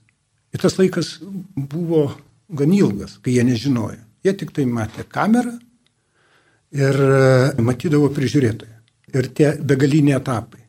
Ir 0.50 0.62
tas 0.62 0.78
laikas 0.80 1.18
buvo 1.54 2.08
gan 2.50 2.72
ilgas, 2.74 3.18
kai 3.22 3.36
jie 3.36 3.44
nežinojo. 3.46 4.00
Jie 4.24 4.34
tik 4.36 4.52
tai 4.56 4.66
matė 4.68 5.06
kamerą 5.08 5.54
ir 6.76 7.00
e, 7.04 7.62
matydavo 7.64 8.10
prižiūrėtoją. 8.14 8.76
Ir 9.10 9.28
tie 9.34 9.54
begaliniai 9.58 10.18
etapai. 10.18 10.60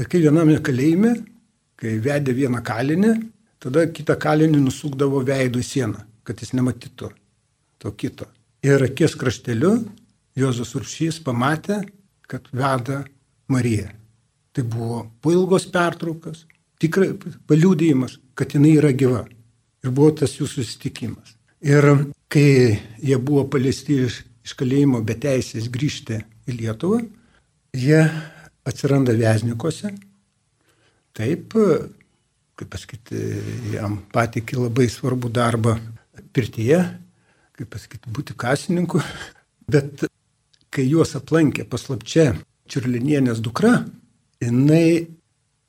Ir 0.00 0.08
kai 0.10 0.20
viename 0.24 0.58
kalėjime, 0.64 1.14
kai 1.80 1.96
vedė 2.02 2.34
vieną 2.36 2.60
kalinį, 2.64 3.14
tada 3.60 3.86
kitą 3.88 4.16
kalinį 4.20 4.60
nusukdavo 4.64 5.22
veidų 5.24 5.62
sieną, 5.64 6.02
kad 6.24 6.40
jis 6.42 6.52
nematytų 6.56 7.10
to 7.80 7.92
kito. 7.96 8.28
Ir 8.64 8.82
akies 8.84 9.16
krašteliu 9.16 9.78
Jozas 10.36 10.74
Uršys 10.76 11.20
pamatė, 11.24 11.80
kad 12.28 12.46
veda 12.52 13.02
Mariją. 13.50 13.88
Tai 14.52 14.64
buvo 14.66 15.02
po 15.22 15.32
ilgos 15.32 15.66
pertraukas, 15.72 16.44
tikrai 16.82 17.12
paliūdėjimas, 17.48 18.18
kad 18.34 18.54
jinai 18.54 18.76
yra 18.78 18.92
gyva. 18.92 19.24
Ir 19.80 19.94
buvo 19.96 20.12
tas 20.20 20.36
jų 20.36 20.48
susitikimas. 20.50 21.39
Ir 21.60 21.84
kai 22.32 22.78
jie 23.04 23.16
buvo 23.20 23.44
paleisti 23.52 23.98
iš, 24.06 24.22
iš 24.46 24.54
kalėjimo 24.56 25.02
be 25.04 25.16
teisės 25.20 25.68
grįžti 25.72 26.16
į 26.48 26.56
Lietuvą, 26.56 27.02
jie 27.76 28.00
atsiranda 28.64 29.12
Veznikose. 29.12 29.92
Taip, 31.12 31.52
kaip 32.56 32.70
pasakyti, 32.72 33.20
jam 33.74 33.98
patikė 34.12 34.56
labai 34.56 34.88
svarbu 34.88 35.28
darbą 35.28 35.76
pirtyje, 36.32 36.80
kaip 37.58 37.72
pasakyti, 37.74 38.08
būti 38.08 38.36
kasininku. 38.40 39.02
Bet 39.70 40.06
kai 40.72 40.86
juos 40.88 41.12
aplankė 41.18 41.68
paslapčia 41.68 42.32
Čiurlinienės 42.70 43.42
dukra, 43.42 43.82
jinai 44.40 45.10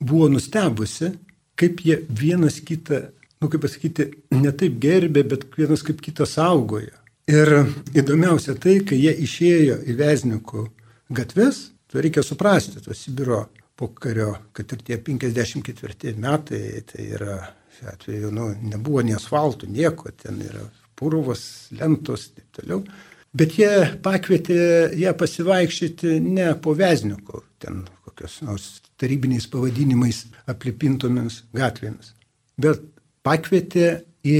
buvo 0.00 0.28
nustebusi, 0.32 1.10
kaip 1.58 1.82
jie 1.84 1.98
vienas 2.08 2.60
kitą 2.64 3.10
nu 3.42 3.50
kaip 3.50 3.64
pasakyti, 3.64 4.08
ne 4.38 4.52
taip 4.54 4.78
gerbė, 4.82 5.24
bet 5.34 5.46
vienas 5.58 5.82
kaip 5.86 6.02
kitas 6.04 6.36
saugojo. 6.38 6.94
Ir 7.30 7.50
įdomiausia 7.94 8.54
tai, 8.58 8.80
kai 8.86 8.98
jie 8.98 9.12
išėjo 9.24 9.78
į 9.86 9.96
Veznikų 9.98 10.64
gatves, 11.14 11.68
tai 11.90 12.06
reikia 12.06 12.24
suprasti, 12.26 12.82
to 12.82 12.94
Sibiro 12.98 13.44
pokario, 13.78 14.34
kad 14.54 14.72
ir 14.74 14.82
tie 14.86 14.98
54 14.98 16.14
metai, 16.22 16.82
tai 16.88 17.06
yra, 17.16 17.38
šiuo 17.76 17.88
atveju, 17.92 18.32
nu, 18.34 18.50
nebuvo 18.74 19.04
nei 19.06 19.16
asfaltų, 19.18 19.70
nieko, 19.70 20.12
ten 20.18 20.42
yra 20.42 20.66
purvos, 20.98 21.44
lentos 21.78 22.28
ir 22.28 22.40
taip 22.40 22.60
toliau. 22.60 22.82
Bet 23.32 23.54
jie 23.56 23.70
pakvietė 24.04 24.58
ją 25.00 25.14
pasivaikščioti 25.16 26.18
ne 26.20 26.50
po 26.62 26.74
Veznikų, 26.76 27.42
ten 27.62 27.86
kokios 28.04 28.42
nors 28.44 28.66
tarybiniais 29.00 29.46
pavadinimais 29.50 30.26
aplipintomis 30.50 31.40
gatvėmis, 31.56 32.12
bet 32.60 32.82
pakvietė 33.26 34.02
į 34.24 34.38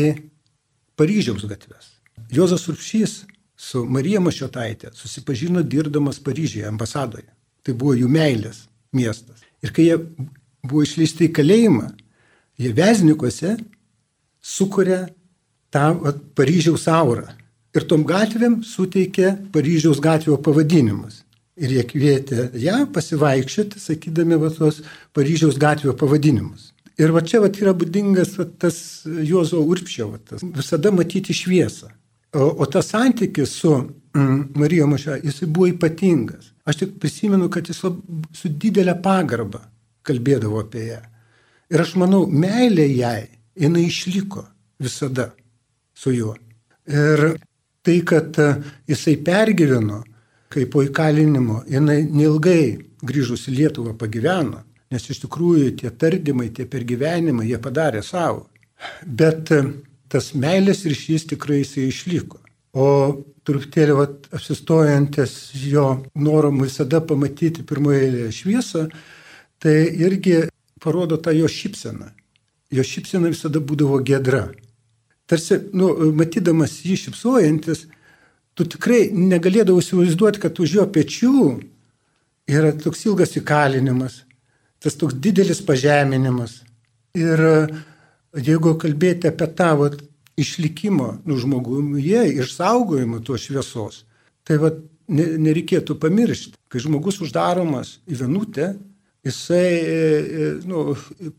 Paryžiaus 0.99 1.47
gatves. 1.49 1.97
Jozas 2.33 2.67
Urpšys 2.71 3.23
su 3.57 3.85
Marija 3.87 4.21
Mašiotaitė 4.21 4.93
susipažino 4.97 5.63
dirbdamas 5.63 6.21
Paryžiuje 6.23 6.67
ambasadoje. 6.69 7.29
Tai 7.63 7.75
buvo 7.79 7.95
jų 7.95 8.09
meilės 8.11 8.65
miestas. 8.95 9.43
Ir 9.63 9.73
kai 9.75 9.87
jie 9.87 9.99
buvo 10.67 10.83
išleisti 10.83 11.29
į 11.29 11.35
kalėjimą, 11.37 11.91
jie 12.59 12.73
Veznikose 12.77 13.57
sukuria 14.43 15.05
tą 15.73 15.87
at, 16.09 16.19
Paryžiaus 16.37 16.89
aurą. 16.91 17.29
Ir 17.73 17.87
tom 17.89 18.05
gatvėm 18.05 18.61
suteikė 18.67 19.37
Paryžiaus 19.55 20.03
gatvio 20.03 20.37
pavadinimus. 20.43 21.23
Ir 21.57 21.73
jie 21.77 21.85
kvietė 21.89 22.51
ją 22.61 22.83
pasivaikščioti, 22.93 23.81
sakydami 23.81 24.37
va 24.41 24.51
tos 24.53 24.83
Paryžiaus 25.15 25.61
gatvio 25.61 25.95
pavadinimus. 25.97 26.72
Ir 27.01 27.13
va 27.15 27.23
čia 27.25 27.41
va 27.41 27.49
yra 27.49 27.73
būdingas 27.77 28.37
va, 28.39 28.47
tas 28.61 28.77
Juozo 29.07 29.63
Urpščio, 29.65 30.09
va, 30.13 30.21
tas, 30.21 30.45
visada 30.45 30.93
matyti 30.93 31.35
šviesą. 31.37 31.89
O, 32.37 32.49
o 32.65 32.67
tas 32.69 32.91
santykis 32.93 33.53
su 33.61 33.73
mm, 33.77 34.41
Marija 34.61 34.87
Maša, 34.89 35.19
jisai 35.25 35.49
buvo 35.49 35.69
ypatingas. 35.73 36.53
Aš 36.65 36.83
tik 36.83 36.95
prisimenu, 37.01 37.49
kad 37.53 37.69
jis 37.69 37.83
lab, 37.85 37.99
su 38.37 38.49
didelė 38.49 38.95
pagarba 39.05 39.63
kalbėdavo 40.07 40.63
apie 40.63 40.87
ją. 40.91 41.01
Ir 41.73 41.85
aš 41.85 41.95
manau, 42.01 42.25
meilė 42.27 42.87
jai, 42.93 43.27
jinai 43.57 43.87
išliko 43.89 44.45
visada 44.83 45.31
su 45.97 46.13
juo. 46.13 46.35
Ir 46.89 47.37
tai, 47.85 48.01
kad 48.07 48.39
e, 48.39 48.49
jisai 48.91 49.17
pergyveno, 49.25 50.03
kai 50.53 50.67
po 50.71 50.83
įkalinimo, 50.85 51.63
jinai 51.71 52.03
neilgai 52.05 52.65
grįžus 53.03 53.49
į 53.51 53.57
Lietuvą 53.61 53.95
pagyveno, 53.99 54.63
Nes 54.93 55.09
iš 55.09 55.23
tikrųjų 55.25 55.73
tie 55.81 55.91
tardymai, 55.97 56.51
tie 56.53 56.67
pergyvenimai, 56.69 57.49
jie 57.49 57.59
padarė 57.63 58.03
savo. 58.05 58.47
Bet 59.07 59.53
e, 59.55 59.63
tas 60.13 60.33
meilės 60.37 60.85
ryšys 60.85 61.31
tikrai 61.33 61.63
jisai 61.63 61.89
išliko. 61.89 62.43
O 62.73 62.87
truputėlį 63.47 63.95
vat, 63.97 64.29
apsistojantis 64.33 65.53
jo 65.61 65.87
norom 66.15 66.63
visada 66.65 67.03
pamatyti 67.05 67.65
pirmoje 67.69 68.07
eilėje 68.07 68.35
šviesą, 68.39 68.85
tai 69.63 69.77
irgi 70.05 70.43
parodo 70.83 71.19
tą 71.21 71.35
jo 71.37 71.49
šypseną. 71.49 72.11
Jo 72.73 72.85
šypsena 72.87 73.33
visada 73.33 73.61
būdavo 73.61 74.01
gedra. 74.05 74.47
Tarsi, 75.29 75.59
nu, 75.77 75.91
matydamas 76.17 76.81
jį 76.87 76.97
šypsojantis, 77.07 77.87
tu 78.57 78.67
tikrai 78.69 79.07
negalėdavai 79.13 79.85
įsivaizduoti, 79.85 80.41
kad 80.43 80.59
už 80.61 80.77
jo 80.81 80.87
pečių 80.93 81.37
yra 82.53 82.73
toks 82.77 83.07
ilgas 83.07 83.37
įkalinimas, 83.41 84.23
tas 84.83 84.99
toks 84.99 85.17
didelis 85.23 85.63
pažeminimas. 85.65 86.61
Ir 87.19 87.41
jeigu 88.33 88.75
kalbėti 88.81 89.29
apie 89.29 89.49
tavo 89.57 89.91
išlikimo 90.41 91.19
nu, 91.29 91.37
žmoguje, 91.37 92.25
išsaugojimą 92.41 93.21
tos 93.27 93.47
šviesos, 93.47 94.03
tai 94.49 94.59
va, 94.63 94.73
ne, 95.13 95.27
nereikėtų 95.47 95.99
pamiršti, 96.01 96.57
kai 96.73 96.83
žmogus 96.83 97.21
uždaromas 97.25 97.99
į 98.09 98.23
vienutę, 98.23 98.73
jisai 99.27 99.67
e, 99.69 99.83
e, 99.87 100.53
nu, 100.69 100.93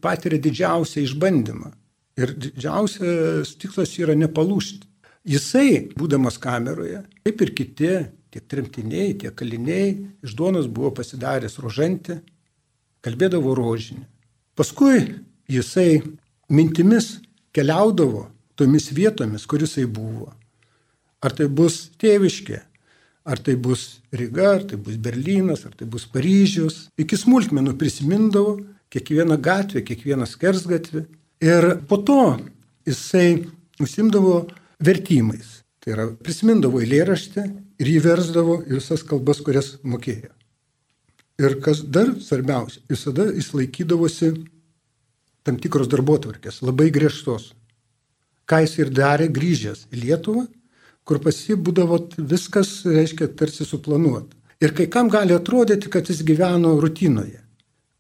patiria 0.04 0.40
didžiausią 0.42 1.04
išbandymą. 1.04 1.74
Ir 2.22 2.36
didžiausias 2.38 3.56
tikslas 3.58 3.96
yra 3.98 4.14
nepalūšti. 4.18 4.86
Jisai, 5.34 5.88
būdamas 5.98 6.38
kameroje, 6.42 7.00
kaip 7.24 7.42
ir 7.42 7.52
kiti, 7.58 7.94
tiek 8.34 8.46
tremtiniai, 8.50 9.16
tiek 9.18 9.34
kaliniai, 9.40 9.94
iš 10.26 10.36
duonos 10.38 10.68
buvo 10.68 10.92
pasidaręs 11.00 11.58
rožantį, 11.64 12.20
kalbėdavo 13.04 13.54
rožinį. 13.58 14.06
Paskui 14.58 15.16
jisai 15.50 16.02
mintimis 16.50 17.18
keliaudavo 17.54 18.28
tomis 18.56 18.92
vietomis, 18.94 19.48
kur 19.50 19.64
jisai 19.64 19.86
buvo. 19.90 20.32
Ar 21.24 21.34
tai 21.36 21.48
bus 21.48 21.88
tėviškė, 22.02 22.60
ar 23.26 23.40
tai 23.40 23.56
bus 23.56 24.02
Ryga, 24.14 24.50
ar 24.58 24.66
tai 24.68 24.78
bus 24.78 25.00
Berlynas, 25.00 25.66
ar 25.66 25.74
tai 25.78 25.88
bus 25.90 26.06
Paryžius. 26.12 26.88
Iki 27.00 27.18
smulkmenų 27.24 27.78
prisimindavo 27.80 28.58
kiekvieną 28.94 29.40
gatvę, 29.42 29.82
kiekvieną 29.88 30.28
skersgatvį. 30.30 31.06
Ir 31.44 31.70
po 31.90 31.98
to 31.98 32.38
jisai 32.88 33.46
užsimdavo 33.82 34.44
vertimais. 34.84 35.64
Tai 35.84 35.96
yra 35.96 36.08
prisimindavo 36.24 36.84
eilėraštį 36.84 37.48
ir 37.82 37.92
jį 37.96 38.00
versdavo 38.06 38.62
į 38.68 38.78
visas 38.78 39.04
kalbas, 39.08 39.42
kurias 39.44 39.78
mokėjo. 39.84 40.32
Ir 41.42 41.58
kas 41.66 41.82
dar 41.90 42.14
svarbiausia, 42.22 42.84
visada 42.90 43.26
jis 43.32 43.50
laikydavosi 43.56 44.34
tam 45.44 45.58
tikros 45.60 45.90
darbo 45.92 46.20
tvarkės, 46.22 46.62
labai 46.62 46.92
griežtos 46.94 47.52
ką 48.50 48.62
jis 48.64 48.78
ir 48.82 48.92
darė 48.94 49.30
grįžęs 49.34 49.88
į 49.94 50.02
Lietuvą, 50.04 50.46
kur 51.08 51.20
pasi 51.24 51.56
būdavo 51.56 52.00
viskas, 52.18 52.82
reiškia, 52.88 53.32
tarsi 53.40 53.68
suplanuota. 53.68 54.36
Ir 54.64 54.76
kai 54.76 54.88
kam 54.88 55.10
gali 55.12 55.36
atrodyti, 55.36 55.90
kad 55.92 56.08
jis 56.08 56.24
gyveno 56.24 56.78
rutinoje. 56.80 57.42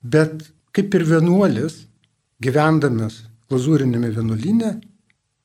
Bet 0.03 0.45
kaip 0.75 0.95
ir 0.95 1.03
vienuolis, 1.07 1.83
gyvendamas 2.43 3.23
glazūrinėme 3.51 4.11
vienuolinė, 4.15 4.71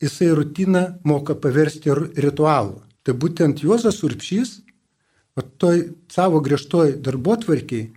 jisai 0.03 0.31
rutiną 0.35 0.85
moka 1.05 1.35
paversti 1.35 1.94
ritualu. 1.94 2.79
Tai 3.03 3.14
būtent 3.18 3.62
Juozas 3.64 4.03
Urpšys, 4.07 4.61
o 5.38 5.44
toj 5.62 5.85
savo 6.11 6.42
griežtoj 6.44 6.98
darbo 7.05 7.37
tvarkiai 7.38 7.92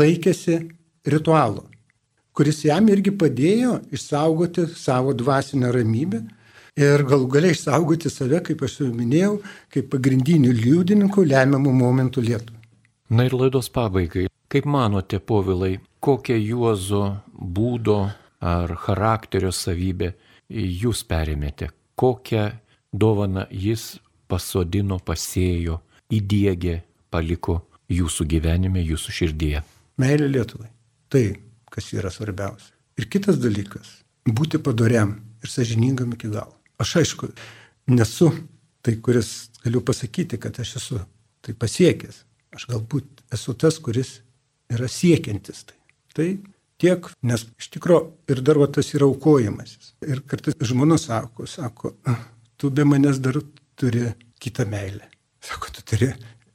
laikėsi 0.00 0.62
ritualo 1.12 1.70
kuris 2.40 2.62
jam 2.64 2.86
irgi 2.88 3.12
padėjo 3.20 3.74
išsaugoti 3.92 4.64
savo 4.72 5.12
dvasinę 5.12 5.72
ramybę 5.74 6.22
ir 6.80 7.02
galų 7.04 7.26
galiai 7.34 7.56
išsaugoti 7.56 8.08
save, 8.12 8.40
kaip 8.46 8.62
aš 8.64 8.78
jau 8.80 8.88
minėjau, 8.94 9.34
kaip 9.68 9.90
pagrindinių 9.92 10.54
liudininkų 10.62 11.26
lemiamų 11.26 11.74
momentų 11.82 12.24
Lietuvai. 12.28 12.62
Na 13.10 13.26
ir 13.26 13.34
laidos 13.34 13.68
pabaigai, 13.74 14.28
kaip 14.48 14.68
manote, 14.70 15.18
povilai, 15.18 15.80
kokią 16.00 16.38
Juozo 16.38 17.02
būdo 17.34 17.98
ar 18.40 18.72
charakterio 18.86 19.50
savybę 19.52 20.14
jūs 20.48 21.02
perėmėte, 21.10 21.68
kokią 21.98 22.46
dovaną 22.92 23.48
jis 23.50 23.98
pasodino, 24.30 24.96
pasėjo, 25.02 25.80
įdėgė, 26.10 26.80
paliko 27.10 27.60
jūsų 27.90 28.26
gyvenime, 28.30 28.82
jūsų 28.84 29.14
širdyje? 29.16 29.62
Meilė 30.00 30.28
Lietuvai. 30.30 30.70
Tai 31.10 31.24
kas 31.70 31.90
yra 31.94 32.10
svarbiausia. 32.12 32.72
Ir 32.98 33.08
kitas 33.10 33.38
dalykas- 33.40 34.02
būti 34.38 34.58
padoriam 34.58 35.20
ir 35.42 35.48
sažiningam 35.48 36.12
iki 36.14 36.28
galo. 36.28 36.54
Aš 36.78 36.96
aišku, 37.02 37.32
nesu 37.88 38.32
tai, 38.82 38.96
kuris 38.96 39.50
galiu 39.64 39.80
pasakyti, 39.80 40.38
kad 40.38 40.60
aš 40.60 40.76
esu 40.76 41.00
tai 41.42 41.54
pasiekęs. 41.54 42.24
Aš 42.54 42.66
galbūt 42.66 43.04
esu 43.32 43.54
tas, 43.54 43.78
kuris 43.78 44.20
yra 44.70 44.88
siekiantis 44.88 45.64
tai. 45.64 45.76
Tai 46.14 46.28
tiek, 46.80 47.06
nes 47.22 47.44
iš 47.60 47.68
tikrųjų 47.76 48.10
ir 48.32 48.40
dar 48.42 48.58
va, 48.58 48.66
tas 48.66 48.94
yra 48.94 49.06
aukojimasis. 49.06 49.94
Ir 50.06 50.22
kartais 50.26 50.56
žmona 50.60 50.98
sako, 50.98 51.46
sako, 51.46 51.94
ah, 52.04 52.20
tu 52.56 52.70
be 52.70 52.84
manęs 52.84 53.20
dar 53.22 53.38
turi 53.76 54.10
kitą 54.40 54.66
meilę. 54.66 55.06
Sako, 55.40 55.72
tu 55.72 55.82
turi 55.82 56.12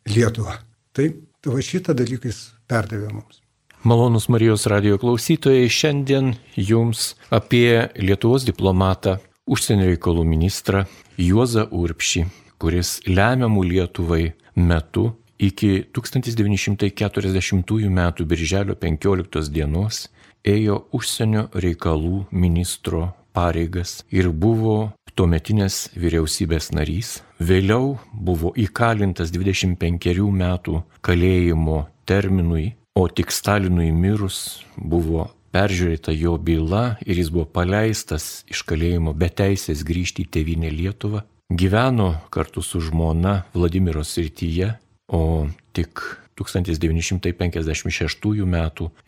Lietuvą. 0.09 0.59
Tai 0.93 1.09
va 1.45 1.61
šitą 1.61 1.95
dalyką 1.97 2.29
jis 2.29 2.41
perdavė 2.69 3.09
mums. 3.13 3.41
Malonus 3.85 4.29
Marijos 4.33 4.65
radio 4.65 4.97
klausytojai, 4.97 5.67
šiandien 5.69 6.33
jums 6.57 7.13
apie 7.29 7.91
Lietuvos 8.01 8.45
diplomatą, 8.47 9.19
užsienio 9.45 9.85
reikalų 9.91 10.23
ministrą 10.25 10.85
Juozą 11.21 11.67
Urpšį, 11.69 12.25
kuris 12.57 12.97
lemiamų 13.05 13.65
Lietuvai 13.69 14.23
metu 14.55 15.11
iki 15.37 15.83
1940 15.93 17.85
m. 17.91 18.01
birželio 18.25 18.75
15 18.75 19.51
dienos 19.53 20.07
ėjo 20.45 20.85
užsienio 20.93 21.49
reikalų 21.53 22.25
ministro 22.31 23.09
pareigas 23.35 24.03
ir 24.09 24.29
buvo 24.31 24.93
tuometinės 25.15 25.91
vyriausybės 25.95 26.71
narys, 26.75 27.21
vėliau 27.39 27.97
buvo 28.13 28.53
įkalintas 28.55 29.35
25 29.35 30.31
metų 30.31 30.83
kalėjimo 31.01 31.85
terminui 32.05 32.75
O 32.97 33.09
tik 33.11 33.27
Stalinui 33.27 33.89
mirus 33.91 34.63
buvo 34.79 35.25
peržiūrėta 35.51 36.13
jo 36.15 36.37
byla 36.39 36.95
ir 37.03 37.19
jis 37.19 37.27
buvo 37.27 37.43
paleistas 37.57 38.47
iš 38.47 38.61
kalėjimo 38.69 39.11
be 39.11 39.27
teisės 39.27 39.83
grįžti 39.83 40.23
į 40.23 40.29
tėvynę 40.31 40.71
Lietuvą. 40.71 41.25
Gyveno 41.51 42.23
kartu 42.31 42.63
su 42.63 42.79
žmona 42.79 43.43
Vladimiro 43.51 43.99
srityje, 44.07 44.79
o 45.11 45.51
tik 45.75 45.99
1956 46.39 48.47
m. 48.47 48.55